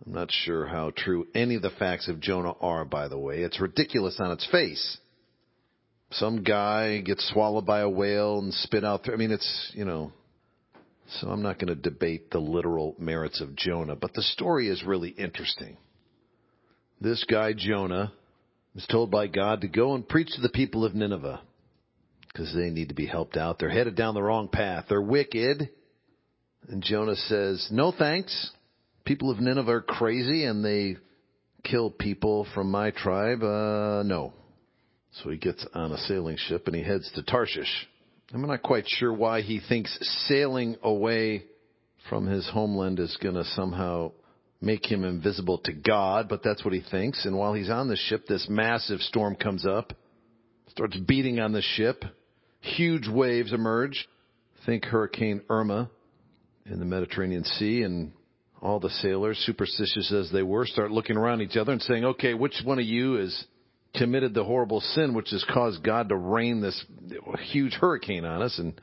I'm 0.04 0.12
not 0.12 0.30
sure 0.30 0.66
how 0.66 0.92
true 0.94 1.26
any 1.34 1.54
of 1.54 1.62
the 1.62 1.70
facts 1.70 2.08
of 2.08 2.20
Jonah 2.20 2.52
are, 2.60 2.84
by 2.84 3.08
the 3.08 3.18
way. 3.18 3.38
It's 3.38 3.58
ridiculous 3.58 4.20
on 4.20 4.32
its 4.32 4.46
face 4.50 4.98
some 6.10 6.42
guy 6.42 7.00
gets 7.00 7.28
swallowed 7.30 7.66
by 7.66 7.80
a 7.80 7.88
whale 7.88 8.38
and 8.38 8.52
spit 8.52 8.84
out 8.84 9.04
there. 9.04 9.14
I 9.14 9.18
mean, 9.18 9.30
it's, 9.30 9.72
you 9.74 9.84
know, 9.84 10.12
so 11.20 11.28
I'm 11.28 11.42
not 11.42 11.58
going 11.58 11.68
to 11.68 11.74
debate 11.74 12.30
the 12.30 12.38
literal 12.38 12.94
merits 12.98 13.40
of 13.40 13.56
Jonah, 13.56 13.96
but 13.96 14.14
the 14.14 14.22
story 14.22 14.68
is 14.68 14.82
really 14.84 15.10
interesting. 15.10 15.76
This 17.00 17.24
guy, 17.24 17.52
Jonah, 17.56 18.12
is 18.74 18.86
told 18.90 19.10
by 19.10 19.26
God 19.26 19.62
to 19.62 19.68
go 19.68 19.94
and 19.94 20.08
preach 20.08 20.28
to 20.34 20.40
the 20.40 20.48
people 20.48 20.84
of 20.84 20.94
Nineveh 20.94 21.40
because 22.26 22.54
they 22.54 22.70
need 22.70 22.88
to 22.88 22.94
be 22.94 23.06
helped 23.06 23.36
out. 23.36 23.58
They're 23.58 23.70
headed 23.70 23.96
down 23.96 24.14
the 24.14 24.22
wrong 24.22 24.48
path. 24.48 24.86
They're 24.88 25.00
wicked. 25.00 25.70
And 26.68 26.82
Jonah 26.82 27.16
says, 27.16 27.68
no 27.70 27.92
thanks. 27.96 28.50
People 29.04 29.30
of 29.30 29.40
Nineveh 29.40 29.72
are 29.72 29.80
crazy 29.80 30.44
and 30.44 30.64
they 30.64 30.96
kill 31.64 31.90
people 31.90 32.46
from 32.54 32.70
my 32.70 32.90
tribe? 32.90 33.42
Uh, 33.42 34.02
no. 34.04 34.34
So 35.12 35.30
he 35.30 35.36
gets 35.36 35.64
on 35.74 35.92
a 35.92 35.98
sailing 35.98 36.36
ship 36.36 36.66
and 36.66 36.76
he 36.76 36.82
heads 36.82 37.10
to 37.14 37.22
Tarshish. 37.22 37.88
I'm 38.32 38.42
not 38.42 38.62
quite 38.62 38.84
sure 38.86 39.12
why 39.12 39.40
he 39.40 39.60
thinks 39.66 39.96
sailing 40.28 40.76
away 40.82 41.44
from 42.10 42.26
his 42.26 42.48
homeland 42.48 43.00
is 43.00 43.16
going 43.22 43.34
to 43.34 43.44
somehow 43.44 44.12
make 44.60 44.84
him 44.84 45.04
invisible 45.04 45.58
to 45.64 45.72
God, 45.72 46.28
but 46.28 46.42
that's 46.42 46.64
what 46.64 46.74
he 46.74 46.82
thinks. 46.90 47.24
And 47.24 47.36
while 47.36 47.54
he's 47.54 47.70
on 47.70 47.88
the 47.88 47.96
ship, 47.96 48.26
this 48.26 48.46
massive 48.48 49.00
storm 49.00 49.34
comes 49.34 49.66
up, 49.66 49.92
starts 50.68 50.96
beating 50.96 51.40
on 51.40 51.52
the 51.52 51.62
ship. 51.62 52.04
Huge 52.60 53.08
waves 53.08 53.52
emerge. 53.52 54.06
Think 54.66 54.84
Hurricane 54.84 55.42
Irma 55.48 55.90
in 56.66 56.78
the 56.78 56.84
Mediterranean 56.84 57.44
Sea, 57.44 57.82
and 57.82 58.12
all 58.60 58.80
the 58.80 58.90
sailors, 58.90 59.38
superstitious 59.46 60.12
as 60.12 60.30
they 60.30 60.42
were, 60.42 60.66
start 60.66 60.90
looking 60.90 61.16
around 61.16 61.40
each 61.40 61.56
other 61.56 61.72
and 61.72 61.80
saying, 61.80 62.04
okay, 62.04 62.34
which 62.34 62.60
one 62.64 62.78
of 62.78 62.84
you 62.84 63.14
has 63.14 63.44
committed 63.94 64.34
the 64.34 64.44
horrible 64.44 64.80
sin 64.80 65.14
which 65.14 65.30
has 65.30 65.44
caused 65.52 65.82
God 65.82 66.08
to 66.08 66.16
rain 66.16 66.60
this 66.60 66.84
huge 67.50 67.74
hurricane 67.74 68.24
on 68.24 68.42
us? 68.42 68.58
And 68.58 68.80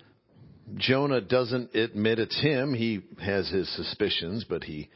Jonah 0.76 1.22
doesn't 1.22 1.76
admit 1.76 2.20
it's 2.20 2.40
him. 2.42 2.74
He 2.74 3.02
has 3.22 3.50
his 3.50 3.74
suspicions, 3.76 4.46
but 4.48 4.64
he, 4.64 4.90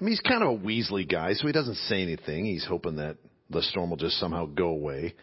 I 0.00 0.04
mean, 0.04 0.10
he's 0.10 0.20
kind 0.20 0.42
of 0.42 0.50
a 0.50 0.58
Weasley 0.58 1.10
guy, 1.10 1.34
so 1.34 1.46
he 1.46 1.52
doesn't 1.52 1.76
say 1.76 2.02
anything. 2.02 2.44
He's 2.44 2.66
hoping 2.66 2.96
that 2.96 3.16
the 3.50 3.62
storm 3.62 3.90
will 3.90 3.96
just 3.96 4.18
somehow 4.18 4.46
go 4.46 4.68
away. 4.68 5.14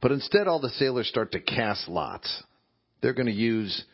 But 0.00 0.12
instead, 0.12 0.46
all 0.46 0.60
the 0.60 0.68
sailors 0.70 1.08
start 1.08 1.32
to 1.32 1.40
cast 1.40 1.88
lots. 1.88 2.42
They're 3.00 3.14
going 3.14 3.26
to 3.26 3.32
use 3.32 3.84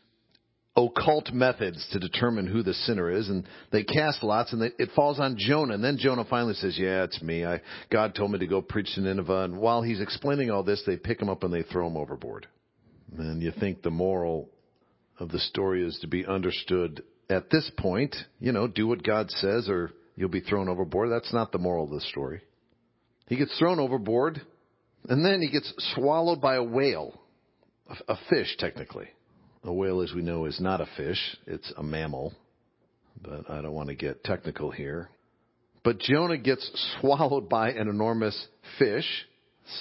occult 0.76 1.32
methods 1.32 1.86
to 1.92 2.00
determine 2.00 2.46
who 2.46 2.62
the 2.62 2.74
sinner 2.74 3.10
is, 3.10 3.28
and 3.28 3.46
they 3.70 3.84
cast 3.84 4.22
lots, 4.22 4.52
and 4.52 4.60
they, 4.60 4.70
it 4.78 4.90
falls 4.96 5.20
on 5.20 5.36
Jonah. 5.38 5.74
And 5.74 5.84
then 5.84 5.98
Jonah 5.98 6.24
finally 6.28 6.54
says, 6.54 6.76
"Yeah, 6.78 7.04
it's 7.04 7.22
me. 7.22 7.44
I, 7.44 7.60
God 7.90 8.14
told 8.14 8.32
me 8.32 8.38
to 8.40 8.46
go 8.46 8.60
preach 8.60 8.94
to 8.94 9.00
Nineveh." 9.00 9.44
And 9.44 9.58
while 9.58 9.82
he's 9.82 10.00
explaining 10.00 10.50
all 10.50 10.64
this, 10.64 10.82
they 10.86 10.96
pick 10.96 11.20
him 11.20 11.28
up 11.28 11.44
and 11.44 11.52
they 11.52 11.62
throw 11.62 11.86
him 11.86 11.96
overboard. 11.96 12.48
And 13.16 13.42
you 13.42 13.52
think 13.58 13.82
the 13.82 13.90
moral 13.90 14.48
of 15.20 15.28
the 15.28 15.38
story 15.38 15.86
is 15.86 15.98
to 16.00 16.08
be 16.08 16.26
understood 16.26 17.02
at 17.30 17.50
this 17.50 17.70
point. 17.78 18.16
You 18.40 18.52
know, 18.52 18.66
do 18.66 18.88
what 18.88 19.04
God 19.04 19.30
says, 19.30 19.68
or 19.68 19.92
you'll 20.16 20.28
be 20.28 20.40
thrown 20.40 20.68
overboard. 20.68 21.10
That's 21.10 21.32
not 21.32 21.52
the 21.52 21.58
moral 21.58 21.84
of 21.84 21.90
the 21.90 22.00
story. 22.00 22.40
He 23.28 23.36
gets 23.36 23.56
thrown 23.58 23.78
overboard, 23.78 24.40
and 25.08 25.24
then 25.24 25.40
he 25.40 25.50
gets 25.50 25.72
swallowed 25.94 26.40
by 26.40 26.56
a 26.56 26.62
whale, 26.62 27.20
a 28.08 28.16
fish, 28.28 28.56
technically. 28.58 29.08
A 29.64 29.72
whale, 29.72 30.02
as 30.02 30.12
we 30.12 30.20
know, 30.20 30.44
is 30.44 30.60
not 30.60 30.82
a 30.82 30.88
fish, 30.96 31.18
it's 31.46 31.72
a 31.76 31.82
mammal. 31.82 32.34
But 33.22 33.48
I 33.50 33.62
don't 33.62 33.72
want 33.72 33.88
to 33.88 33.94
get 33.94 34.22
technical 34.22 34.70
here. 34.70 35.08
But 35.82 35.98
Jonah 35.98 36.36
gets 36.36 36.70
swallowed 37.00 37.48
by 37.48 37.70
an 37.70 37.88
enormous 37.88 38.46
fish, 38.78 39.06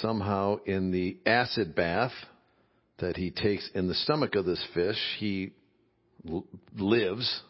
somehow 0.02 0.58
in 0.66 0.92
the 0.92 1.18
acid 1.26 1.76
bath 1.76 2.14
that 3.00 3.18
he 3.18 3.32
takes 3.32 3.70
in 3.74 3.88
the 3.88 3.94
stomach 3.94 4.36
of 4.36 4.46
this 4.46 4.64
fish, 4.74 4.98
he 5.18 5.52
l- 6.30 6.46
lives. 6.78 7.42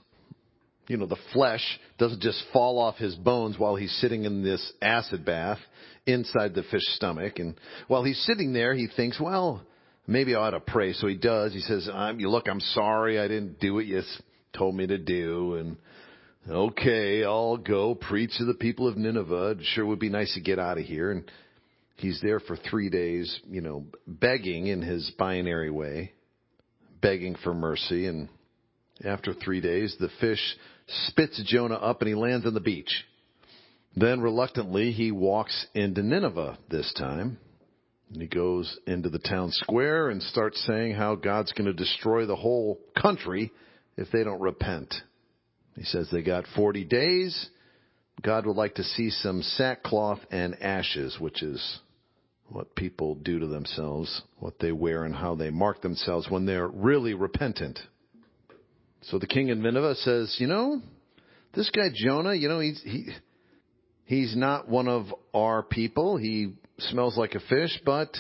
You 0.88 0.98
know, 0.98 1.06
the 1.06 1.18
flesh 1.34 1.80
doesn't 2.00 2.22
just 2.22 2.44
fall 2.52 2.80
off 2.80 2.98
his 2.98 3.16
bones 3.16 3.60
while 3.60 3.76
he's 3.76 3.96
sitting 4.02 4.26
in 4.26 4.44
this 4.44 4.74
acid 4.82 5.24
bath 5.24 5.60
inside 6.08 6.56
the 6.56 6.64
fish's 6.64 6.96
stomach. 6.96 7.38
And 7.38 7.56
while 7.88 8.04
he's 8.04 8.20
sitting 8.26 8.54
there, 8.54 8.74
he 8.74 8.88
thinks, 8.88 9.20
well, 9.20 9.62
maybe 10.08 10.36
I 10.36 10.40
ought 10.40 10.52
to 10.52 10.60
pray. 10.60 10.94
So 10.94 11.08
he 11.08 11.16
does. 11.16 11.54
He 11.54 11.62
says, 11.62 11.90
I'm, 11.92 12.18
look, 12.18 12.48
I'm 12.48 12.60
sorry 12.60 13.20
I 13.20 13.28
didn't 13.28 13.60
do 13.60 13.74
what 13.74 13.86
you 13.86 14.02
told 14.58 14.76
me 14.76 14.88
to 14.88 14.98
do. 14.98 15.56
And 15.56 15.78
okay, 16.50 17.24
I'll 17.24 17.58
go 17.58 17.96
preach 17.96 18.32
to 18.38 18.46
the 18.46 18.54
people 18.54 18.88
of 18.88 18.98
Nineveh. 18.98 19.58
It 19.60 19.66
sure 19.74 19.86
would 19.86 20.00
be 20.00 20.10
nice 20.10 20.34
to 20.36 20.42
get 20.42 20.60
out 20.60 20.78
of 20.78 20.86
here. 20.86 21.12
And 21.12 21.30
he's 21.98 22.20
there 22.22 22.40
for 22.40 22.56
three 22.56 22.90
days, 22.90 23.40
you 23.50 23.62
know, 23.62 23.86
begging 24.08 24.68
in 24.68 24.82
his 24.82 25.12
binary 25.18 25.72
way, 25.72 26.14
begging 27.02 27.36
for 27.44 27.54
mercy. 27.54 28.08
And 28.08 28.30
after 29.04 29.34
three 29.34 29.62
days, 29.62 29.96
the 30.00 30.10
fish 30.20 30.42
spits 31.08 31.42
Jonah 31.46 31.76
up 31.76 32.02
and 32.02 32.10
he 32.10 32.16
lands 32.16 32.46
on 32.46 32.54
the 32.54 32.60
beach. 32.60 33.06
Then 33.96 34.22
reluctantly, 34.22 34.92
he 34.92 35.12
walks 35.12 35.68
into 35.76 36.02
Nineveh 36.02 36.58
this 36.70 36.92
time. 36.98 37.38
And 38.14 38.22
he 38.22 38.28
goes 38.28 38.78
into 38.86 39.10
the 39.10 39.18
town 39.18 39.50
square 39.52 40.10
and 40.10 40.22
starts 40.22 40.64
saying 40.68 40.94
how 40.94 41.16
God's 41.16 41.52
going 41.54 41.66
to 41.66 41.74
destroy 41.74 42.28
the 42.28 42.36
whole 42.36 42.80
country 42.96 43.52
if 43.98 44.12
they 44.12 44.24
don't 44.24 44.40
repent. 44.40 44.94
He 45.76 45.84
says 45.84 46.10
they 46.12 46.22
got 46.22 46.46
40 46.56 46.84
days. 46.86 47.50
God 48.22 48.46
would 48.46 48.56
like 48.56 48.76
to 48.76 48.84
see 48.84 49.10
some 49.10 49.42
sackcloth 49.42 50.20
and 50.30 50.62
ashes, 50.62 51.18
which 51.20 51.42
is 51.42 51.80
what 52.50 52.76
people 52.76 53.16
do 53.16 53.40
to 53.40 53.48
themselves, 53.48 54.22
what 54.38 54.60
they 54.60 54.72
wear 54.72 55.06
and 55.06 55.16
how 55.16 55.34
they 55.34 55.50
mark 55.50 55.82
themselves 55.82 56.30
when 56.30 56.46
they're 56.46 56.68
really 56.68 57.16
repentant. 57.16 57.80
So 59.02 59.18
the 59.18 59.26
king 59.26 59.50
of 59.50 59.58
Nineveh 59.58 59.96
says, 59.96 60.36
you 60.38 60.46
know, 60.46 60.84
this 61.56 61.72
guy 61.72 61.88
Jonah, 61.92 62.36
you 62.36 62.48
know, 62.48 62.60
he's, 62.60 62.80
he, 62.84 63.08
he's 64.06 64.36
not 64.36 64.70
one 64.70 64.88
of 64.88 65.08
our 65.34 65.64
people. 65.64 66.18
He 66.18 66.54
smells 66.80 67.18
like 67.18 67.36
a 67.36 67.40
fish, 67.40 67.80
but 67.86 68.16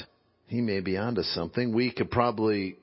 he 0.47 0.61
may 0.61 0.79
be 0.79 0.97
onto 0.97 1.23
something. 1.23 1.73
We 1.73 1.91
could 1.91 2.11
probably 2.11 2.77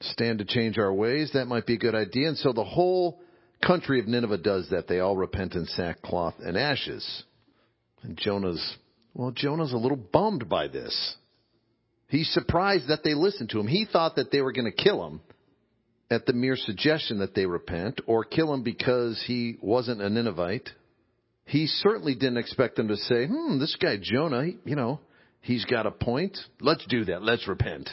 stand 0.00 0.38
to 0.38 0.44
change 0.44 0.78
our 0.78 0.92
ways. 0.92 1.30
That 1.34 1.46
might 1.46 1.66
be 1.66 1.74
a 1.74 1.78
good 1.78 1.94
idea. 1.94 2.28
And 2.28 2.38
so 2.38 2.52
the 2.52 2.64
whole 2.64 3.20
country 3.64 4.00
of 4.00 4.08
Nineveh 4.08 4.38
does 4.38 4.68
that. 4.70 4.88
They 4.88 5.00
all 5.00 5.16
repent 5.16 5.54
in 5.54 5.66
sackcloth 5.66 6.34
and 6.40 6.56
ashes. 6.56 7.24
And 8.02 8.16
Jonah's, 8.16 8.76
well, 9.14 9.30
Jonah's 9.30 9.72
a 9.72 9.78
little 9.78 9.98
bummed 9.98 10.48
by 10.48 10.68
this. 10.68 11.16
He's 12.08 12.32
surprised 12.32 12.88
that 12.88 13.04
they 13.04 13.14
listened 13.14 13.50
to 13.50 13.60
him. 13.60 13.68
He 13.68 13.86
thought 13.90 14.16
that 14.16 14.32
they 14.32 14.40
were 14.40 14.52
going 14.52 14.70
to 14.70 14.82
kill 14.82 15.06
him 15.06 15.20
at 16.10 16.26
the 16.26 16.32
mere 16.32 16.56
suggestion 16.56 17.20
that 17.20 17.34
they 17.34 17.46
repent 17.46 18.00
or 18.06 18.24
kill 18.24 18.52
him 18.52 18.64
because 18.64 19.22
he 19.26 19.56
wasn't 19.60 20.02
a 20.02 20.10
Ninevite 20.10 20.68
he 21.50 21.66
certainly 21.66 22.14
didn't 22.14 22.36
expect 22.36 22.76
them 22.76 22.88
to 22.88 22.96
say, 22.96 23.26
hmm, 23.26 23.58
this 23.58 23.76
guy 23.80 23.96
Jonah, 24.00 24.44
you 24.64 24.76
know, 24.76 25.00
he's 25.40 25.64
got 25.64 25.84
a 25.84 25.90
point. 25.90 26.38
Let's 26.60 26.86
do 26.86 27.06
that. 27.06 27.24
Let's 27.24 27.48
repent. 27.48 27.90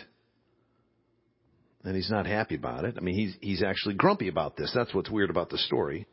And 1.84 1.96
he's 1.96 2.12
not 2.12 2.28
happy 2.28 2.54
about 2.54 2.86
it. 2.86 2.96
I 2.98 3.02
mean, 3.02 3.16
he's, 3.16 3.36
he's 3.42 3.64
actually 3.64 3.96
grumpy 3.96 4.28
about 4.28 4.58
this. 4.58 4.72
That's 4.76 4.94
what's 4.94 5.10
weird 5.10 5.32
about 5.32 5.50
the 5.50 5.58
story. 5.58 6.06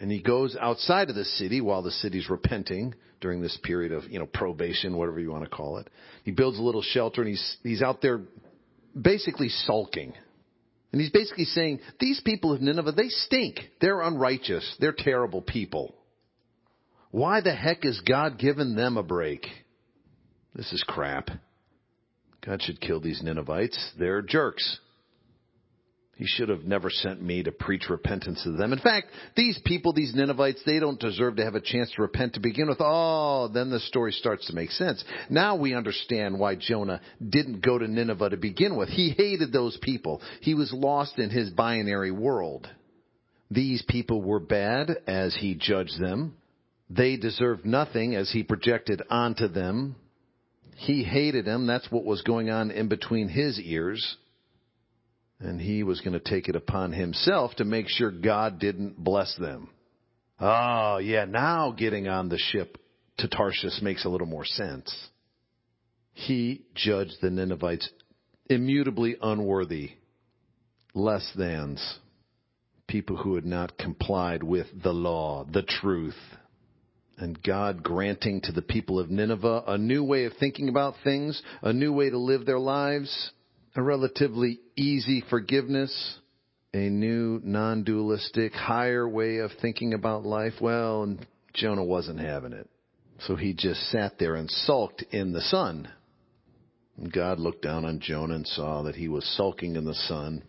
And 0.00 0.10
he 0.10 0.22
goes 0.22 0.56
outside 0.58 1.10
of 1.10 1.14
the 1.14 1.26
city 1.26 1.60
while 1.60 1.82
the 1.82 1.90
city's 1.90 2.30
repenting 2.30 2.94
during 3.20 3.42
this 3.42 3.58
period 3.62 3.92
of, 3.92 4.10
you 4.10 4.18
know, 4.18 4.26
probation, 4.26 4.96
whatever 4.96 5.20
you 5.20 5.30
want 5.30 5.44
to 5.44 5.50
call 5.50 5.76
it. 5.76 5.90
He 6.24 6.30
builds 6.30 6.58
a 6.58 6.62
little 6.62 6.82
shelter 6.82 7.20
and 7.20 7.28
he's, 7.28 7.56
he's 7.62 7.82
out 7.82 8.00
there 8.00 8.22
basically 8.98 9.50
sulking. 9.50 10.14
And 10.90 11.00
he's 11.02 11.10
basically 11.10 11.44
saying, 11.44 11.80
these 12.00 12.20
people 12.24 12.54
of 12.54 12.62
Nineveh, 12.62 12.92
they 12.92 13.08
stink. 13.08 13.60
They're 13.82 14.00
unrighteous. 14.00 14.76
They're 14.80 14.94
terrible 14.96 15.42
people. 15.42 15.94
Why 17.12 17.42
the 17.42 17.54
heck 17.54 17.84
is 17.84 18.00
God 18.00 18.38
giving 18.38 18.74
them 18.74 18.96
a 18.96 19.02
break? 19.02 19.46
This 20.54 20.72
is 20.72 20.82
crap. 20.82 21.28
God 22.44 22.60
should 22.62 22.80
kill 22.80 23.00
these 23.00 23.22
Ninevites. 23.22 23.92
They're 23.98 24.22
jerks. 24.22 24.78
He 26.16 26.26
should 26.26 26.48
have 26.48 26.64
never 26.64 26.88
sent 26.88 27.22
me 27.22 27.42
to 27.42 27.52
preach 27.52 27.88
repentance 27.90 28.42
to 28.44 28.52
them. 28.52 28.72
In 28.72 28.78
fact, 28.78 29.08
these 29.36 29.58
people, 29.64 29.92
these 29.92 30.14
Ninevites, 30.14 30.62
they 30.64 30.78
don't 30.78 30.98
deserve 30.98 31.36
to 31.36 31.44
have 31.44 31.54
a 31.54 31.60
chance 31.60 31.90
to 31.92 32.02
repent 32.02 32.34
to 32.34 32.40
begin 32.40 32.68
with. 32.68 32.78
Oh, 32.80 33.48
then 33.52 33.70
the 33.70 33.80
story 33.80 34.12
starts 34.12 34.46
to 34.46 34.54
make 34.54 34.70
sense. 34.70 35.04
Now 35.28 35.56
we 35.56 35.74
understand 35.74 36.38
why 36.38 36.54
Jonah 36.54 37.00
didn't 37.26 37.64
go 37.64 37.78
to 37.78 37.88
Nineveh 37.88 38.30
to 38.30 38.36
begin 38.36 38.76
with. 38.76 38.88
He 38.88 39.10
hated 39.10 39.52
those 39.52 39.76
people. 39.82 40.22
He 40.40 40.54
was 40.54 40.72
lost 40.72 41.18
in 41.18 41.28
his 41.28 41.50
binary 41.50 42.10
world. 42.10 42.68
These 43.50 43.84
people 43.86 44.22
were 44.22 44.40
bad 44.40 44.90
as 45.06 45.34
he 45.34 45.54
judged 45.54 46.00
them. 46.00 46.36
They 46.94 47.16
deserved 47.16 47.64
nothing 47.64 48.14
as 48.14 48.30
he 48.30 48.42
projected 48.42 49.02
onto 49.08 49.48
them. 49.48 49.96
He 50.76 51.04
hated 51.04 51.46
them. 51.46 51.66
That's 51.66 51.90
what 51.90 52.04
was 52.04 52.22
going 52.22 52.50
on 52.50 52.70
in 52.70 52.88
between 52.88 53.28
his 53.28 53.58
ears. 53.58 54.16
And 55.40 55.60
he 55.60 55.84
was 55.84 56.00
going 56.00 56.12
to 56.12 56.20
take 56.20 56.48
it 56.48 56.56
upon 56.56 56.92
himself 56.92 57.54
to 57.56 57.64
make 57.64 57.88
sure 57.88 58.10
God 58.10 58.58
didn't 58.58 59.02
bless 59.02 59.34
them. 59.36 59.70
Oh, 60.38 60.98
yeah, 60.98 61.24
now 61.24 61.72
getting 61.72 62.08
on 62.08 62.28
the 62.28 62.38
ship 62.38 62.76
to 63.18 63.28
Tarshish 63.28 63.80
makes 63.80 64.04
a 64.04 64.08
little 64.08 64.26
more 64.26 64.44
sense. 64.44 64.94
He 66.12 66.66
judged 66.74 67.16
the 67.22 67.30
Ninevites 67.30 67.88
immutably 68.50 69.16
unworthy, 69.22 69.92
less 70.94 71.30
thans, 71.36 71.98
people 72.86 73.16
who 73.16 73.34
had 73.34 73.46
not 73.46 73.78
complied 73.78 74.42
with 74.42 74.66
the 74.82 74.92
law, 74.92 75.46
the 75.50 75.62
truth, 75.62 76.16
and 77.18 77.42
God 77.42 77.82
granting 77.82 78.40
to 78.42 78.52
the 78.52 78.62
people 78.62 78.98
of 78.98 79.10
Nineveh 79.10 79.64
a 79.66 79.78
new 79.78 80.04
way 80.04 80.24
of 80.24 80.32
thinking 80.38 80.68
about 80.68 80.94
things, 81.04 81.42
a 81.62 81.72
new 81.72 81.92
way 81.92 82.10
to 82.10 82.18
live 82.18 82.46
their 82.46 82.58
lives, 82.58 83.32
a 83.76 83.82
relatively 83.82 84.60
easy 84.76 85.22
forgiveness, 85.28 86.18
a 86.74 86.88
new 86.88 87.40
non 87.44 87.84
dualistic, 87.84 88.52
higher 88.52 89.08
way 89.08 89.38
of 89.38 89.50
thinking 89.60 89.94
about 89.94 90.24
life. 90.24 90.54
Well, 90.60 91.16
Jonah 91.54 91.84
wasn't 91.84 92.20
having 92.20 92.52
it. 92.52 92.68
So 93.26 93.36
he 93.36 93.54
just 93.54 93.80
sat 93.90 94.18
there 94.18 94.34
and 94.34 94.50
sulked 94.50 95.04
in 95.10 95.32
the 95.32 95.40
sun. 95.42 95.88
And 96.96 97.12
God 97.12 97.38
looked 97.38 97.62
down 97.62 97.84
on 97.84 98.00
Jonah 98.00 98.34
and 98.34 98.46
saw 98.46 98.82
that 98.82 98.96
he 98.96 99.08
was 99.08 99.24
sulking 99.36 99.76
in 99.76 99.84
the 99.84 99.94
sun. 99.94 100.42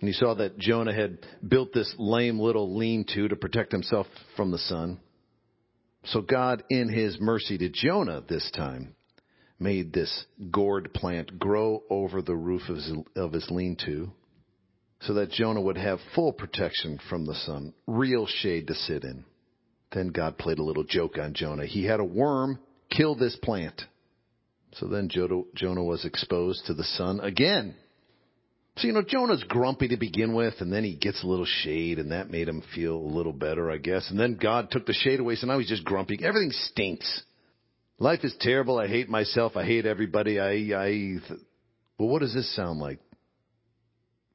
And 0.00 0.08
he 0.08 0.12
saw 0.12 0.34
that 0.34 0.58
Jonah 0.58 0.94
had 0.94 1.18
built 1.46 1.72
this 1.72 1.92
lame 1.98 2.38
little 2.38 2.76
lean 2.76 3.04
to 3.14 3.28
to 3.28 3.36
protect 3.36 3.72
himself 3.72 4.06
from 4.36 4.50
the 4.50 4.58
sun. 4.58 5.00
So 6.06 6.20
God, 6.20 6.64
in 6.68 6.88
his 6.88 7.18
mercy 7.20 7.58
to 7.58 7.68
Jonah 7.68 8.22
this 8.28 8.50
time, 8.54 8.94
made 9.58 9.92
this 9.92 10.24
gourd 10.50 10.92
plant 10.92 11.38
grow 11.38 11.82
over 11.88 12.20
the 12.20 12.36
roof 12.36 12.62
of 12.68 12.76
his, 12.76 12.92
of 13.16 13.32
his 13.32 13.50
lean 13.50 13.76
to 13.86 14.12
so 15.00 15.14
that 15.14 15.30
Jonah 15.30 15.60
would 15.60 15.76
have 15.76 15.98
full 16.14 16.32
protection 16.32 16.98
from 17.08 17.26
the 17.26 17.34
sun, 17.34 17.74
real 17.86 18.26
shade 18.26 18.66
to 18.68 18.74
sit 18.74 19.04
in. 19.04 19.24
Then 19.92 20.08
God 20.08 20.38
played 20.38 20.58
a 20.58 20.62
little 20.64 20.84
joke 20.84 21.18
on 21.18 21.34
Jonah. 21.34 21.66
He 21.66 21.84
had 21.84 22.00
a 22.00 22.04
worm 22.04 22.58
kill 22.90 23.14
this 23.14 23.36
plant. 23.42 23.82
So 24.74 24.86
then 24.86 25.08
Jonah 25.08 25.84
was 25.84 26.04
exposed 26.04 26.66
to 26.66 26.74
the 26.74 26.84
sun 26.84 27.20
again. 27.20 27.76
So, 28.76 28.88
you 28.88 28.92
know, 28.92 29.02
Jonah's 29.02 29.44
grumpy 29.46 29.88
to 29.88 29.96
begin 29.96 30.34
with, 30.34 30.54
and 30.58 30.72
then 30.72 30.82
he 30.82 30.96
gets 30.96 31.22
a 31.22 31.26
little 31.26 31.46
shade, 31.46 32.00
and 32.00 32.10
that 32.10 32.30
made 32.30 32.48
him 32.48 32.62
feel 32.74 32.96
a 32.96 33.14
little 33.14 33.32
better, 33.32 33.70
I 33.70 33.76
guess. 33.76 34.10
And 34.10 34.18
then 34.18 34.36
God 34.40 34.70
took 34.70 34.84
the 34.84 34.92
shade 34.92 35.20
away, 35.20 35.36
so 35.36 35.46
now 35.46 35.58
he's 35.60 35.68
just 35.68 35.84
grumpy. 35.84 36.18
Everything 36.20 36.50
stinks. 36.50 37.22
Life 38.00 38.24
is 38.24 38.34
terrible. 38.40 38.78
I 38.78 38.88
hate 38.88 39.08
myself. 39.08 39.56
I 39.56 39.64
hate 39.64 39.86
everybody. 39.86 40.40
I, 40.40 40.76
I, 40.76 41.14
well, 41.98 42.08
what 42.08 42.22
does 42.22 42.34
this 42.34 42.54
sound 42.56 42.80
like? 42.80 42.98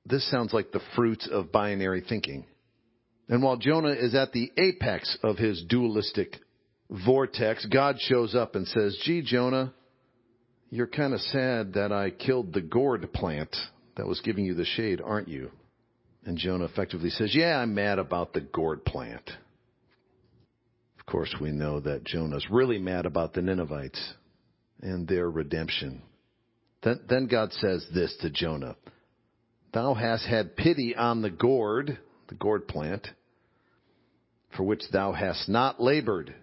This 0.06 0.30
sounds 0.32 0.54
like 0.54 0.72
the 0.72 0.82
fruits 0.96 1.28
of 1.30 1.52
binary 1.52 2.02
thinking. 2.08 2.46
And 3.28 3.44
while 3.44 3.58
Jonah 3.58 3.90
is 3.90 4.16
at 4.16 4.32
the 4.32 4.52
apex 4.58 5.18
of 5.22 5.38
his 5.38 5.64
dualistic 5.68 6.38
vortex, 6.90 7.66
God 7.66 7.98
shows 8.00 8.36
up 8.36 8.56
and 8.56 8.66
says, 8.66 8.98
Gee, 9.04 9.22
Jonah, 9.22 9.74
you're 10.70 10.88
kind 10.88 11.14
of 11.14 11.20
sad 11.20 11.74
that 11.74 11.92
I 11.92 12.10
killed 12.10 12.54
the 12.54 12.62
gourd 12.62 13.12
plant 13.12 13.54
that 14.00 14.08
was 14.08 14.22
giving 14.22 14.46
you 14.46 14.54
the 14.54 14.64
shade, 14.64 15.02
aren't 15.04 15.28
you? 15.28 15.52
And 16.24 16.38
Jonah 16.38 16.64
effectively 16.64 17.10
says, 17.10 17.36
Yeah, 17.36 17.58
I'm 17.58 17.76
mad 17.76 18.00
about 18.00 18.32
the 18.32 18.40
gourd 18.40 18.86
plant. 18.86 19.30
Of 20.98 21.06
course, 21.06 21.36
we 21.42 21.52
know 21.52 21.82
that 21.82 22.06
Jonah's 22.06 22.46
really 22.50 22.80
mad 22.80 23.06
about 23.06 23.34
the 23.34 23.42
Ninevites 23.42 24.14
and 24.82 25.06
their 25.06 25.30
redemption. 25.30 26.02
Then, 26.82 27.28
God 27.30 27.52
says 27.52 27.86
this 27.94 28.16
to 28.22 28.30
Jonah 28.30 28.78
Thou 29.74 29.96
hast 29.96 30.26
had 30.26 30.56
pity 30.56 30.96
on 30.96 31.22
the 31.22 31.30
gourd, 31.30 32.00
the 32.30 32.36
gourd 32.36 32.70
plant, 32.70 33.06
for 34.56 34.64
which 34.64 34.84
thou 34.94 35.12
hast 35.12 35.50
not 35.50 35.82
labored, 35.82 36.34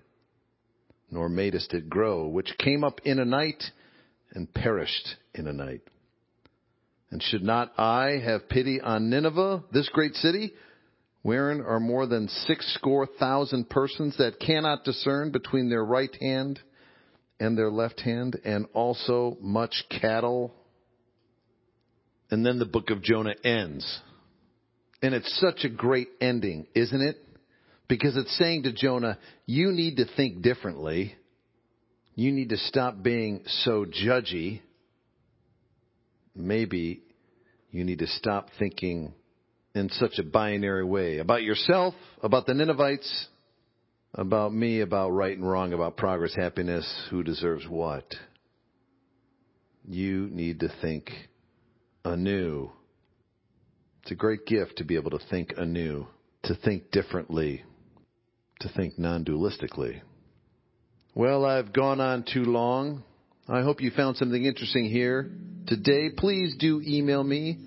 nor 1.10 1.30
madest 1.30 1.72
it 1.72 1.88
grow, 1.88 2.26
which 2.26 2.52
came 2.58 2.84
up 2.84 3.00
in 3.06 3.18
a 3.18 3.24
night 3.24 3.64
and 4.32 4.52
perished 4.52 5.16
in 5.34 5.46
a 5.46 5.54
night. 5.54 5.80
And 7.10 7.22
should 7.22 7.42
not 7.42 7.72
I 7.78 8.18
have 8.24 8.48
pity 8.48 8.80
on 8.80 9.10
Nineveh, 9.10 9.64
this 9.72 9.88
great 9.90 10.14
city, 10.14 10.52
wherein 11.22 11.60
are 11.60 11.80
more 11.80 12.06
than 12.06 12.28
six 12.28 12.74
score 12.74 13.06
thousand 13.06 13.70
persons 13.70 14.16
that 14.18 14.40
cannot 14.40 14.84
discern 14.84 15.30
between 15.30 15.68
their 15.68 15.84
right 15.84 16.14
hand 16.20 16.60
and 17.38 17.56
their 17.56 17.70
left 17.70 18.00
hand, 18.00 18.38
and 18.44 18.66
also 18.72 19.36
much 19.40 19.84
cattle? 20.00 20.54
And 22.30 22.44
then 22.44 22.58
the 22.58 22.64
book 22.64 22.90
of 22.90 23.02
Jonah 23.02 23.34
ends. 23.44 24.00
And 25.02 25.14
it's 25.14 25.38
such 25.40 25.64
a 25.64 25.68
great 25.68 26.08
ending, 26.20 26.66
isn't 26.74 27.00
it? 27.00 27.16
Because 27.88 28.16
it's 28.16 28.36
saying 28.36 28.64
to 28.64 28.72
Jonah, 28.72 29.18
you 29.44 29.70
need 29.70 29.98
to 29.98 30.06
think 30.16 30.42
differently. 30.42 31.14
You 32.14 32.32
need 32.32 32.48
to 32.48 32.56
stop 32.56 33.02
being 33.02 33.42
so 33.46 33.84
judgy 33.84 34.62
maybe 36.36 37.02
you 37.70 37.84
need 37.84 37.98
to 38.00 38.06
stop 38.06 38.48
thinking 38.58 39.12
in 39.74 39.90
such 39.90 40.18
a 40.18 40.22
binary 40.22 40.84
way 40.84 41.18
about 41.18 41.42
yourself, 41.42 41.94
about 42.22 42.46
the 42.46 42.54
Ninevites, 42.54 43.26
about 44.14 44.52
me, 44.54 44.80
about 44.80 45.10
right 45.10 45.36
and 45.36 45.46
wrong, 45.46 45.72
about 45.72 45.96
progress, 45.96 46.34
happiness, 46.34 46.90
who 47.10 47.22
deserves 47.22 47.66
what. 47.68 48.14
You 49.86 50.28
need 50.32 50.60
to 50.60 50.72
think 50.80 51.10
anew. 52.04 52.70
It's 54.02 54.12
a 54.12 54.14
great 54.14 54.46
gift 54.46 54.78
to 54.78 54.84
be 54.84 54.96
able 54.96 55.10
to 55.10 55.20
think 55.30 55.52
anew, 55.56 56.06
to 56.44 56.54
think 56.54 56.90
differently, 56.90 57.64
to 58.60 58.68
think 58.70 58.98
non 58.98 59.24
dualistically. 59.24 60.00
Well, 61.14 61.44
I've 61.44 61.72
gone 61.72 62.00
on 62.00 62.24
too 62.24 62.44
long. 62.44 63.02
I 63.48 63.62
hope 63.62 63.80
you 63.80 63.92
found 63.92 64.16
something 64.16 64.44
interesting 64.44 64.90
here 64.90 65.30
today. 65.68 66.10
Please 66.10 66.56
do 66.58 66.82
email 66.84 67.22
me 67.22 67.58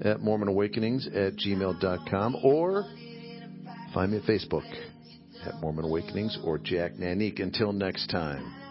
at 0.00 0.18
MormonAwakenings 0.18 1.08
at 1.08 1.36
gmail.com 1.36 2.36
or 2.44 2.84
find 3.92 4.12
me 4.12 4.18
at 4.18 4.24
Facebook 4.24 4.62
at 5.44 5.60
Mormon 5.60 5.84
Awakenings 5.84 6.38
or 6.44 6.58
Jack 6.58 6.92
Nanique. 6.92 7.42
Until 7.42 7.72
next 7.72 8.06
time. 8.06 8.65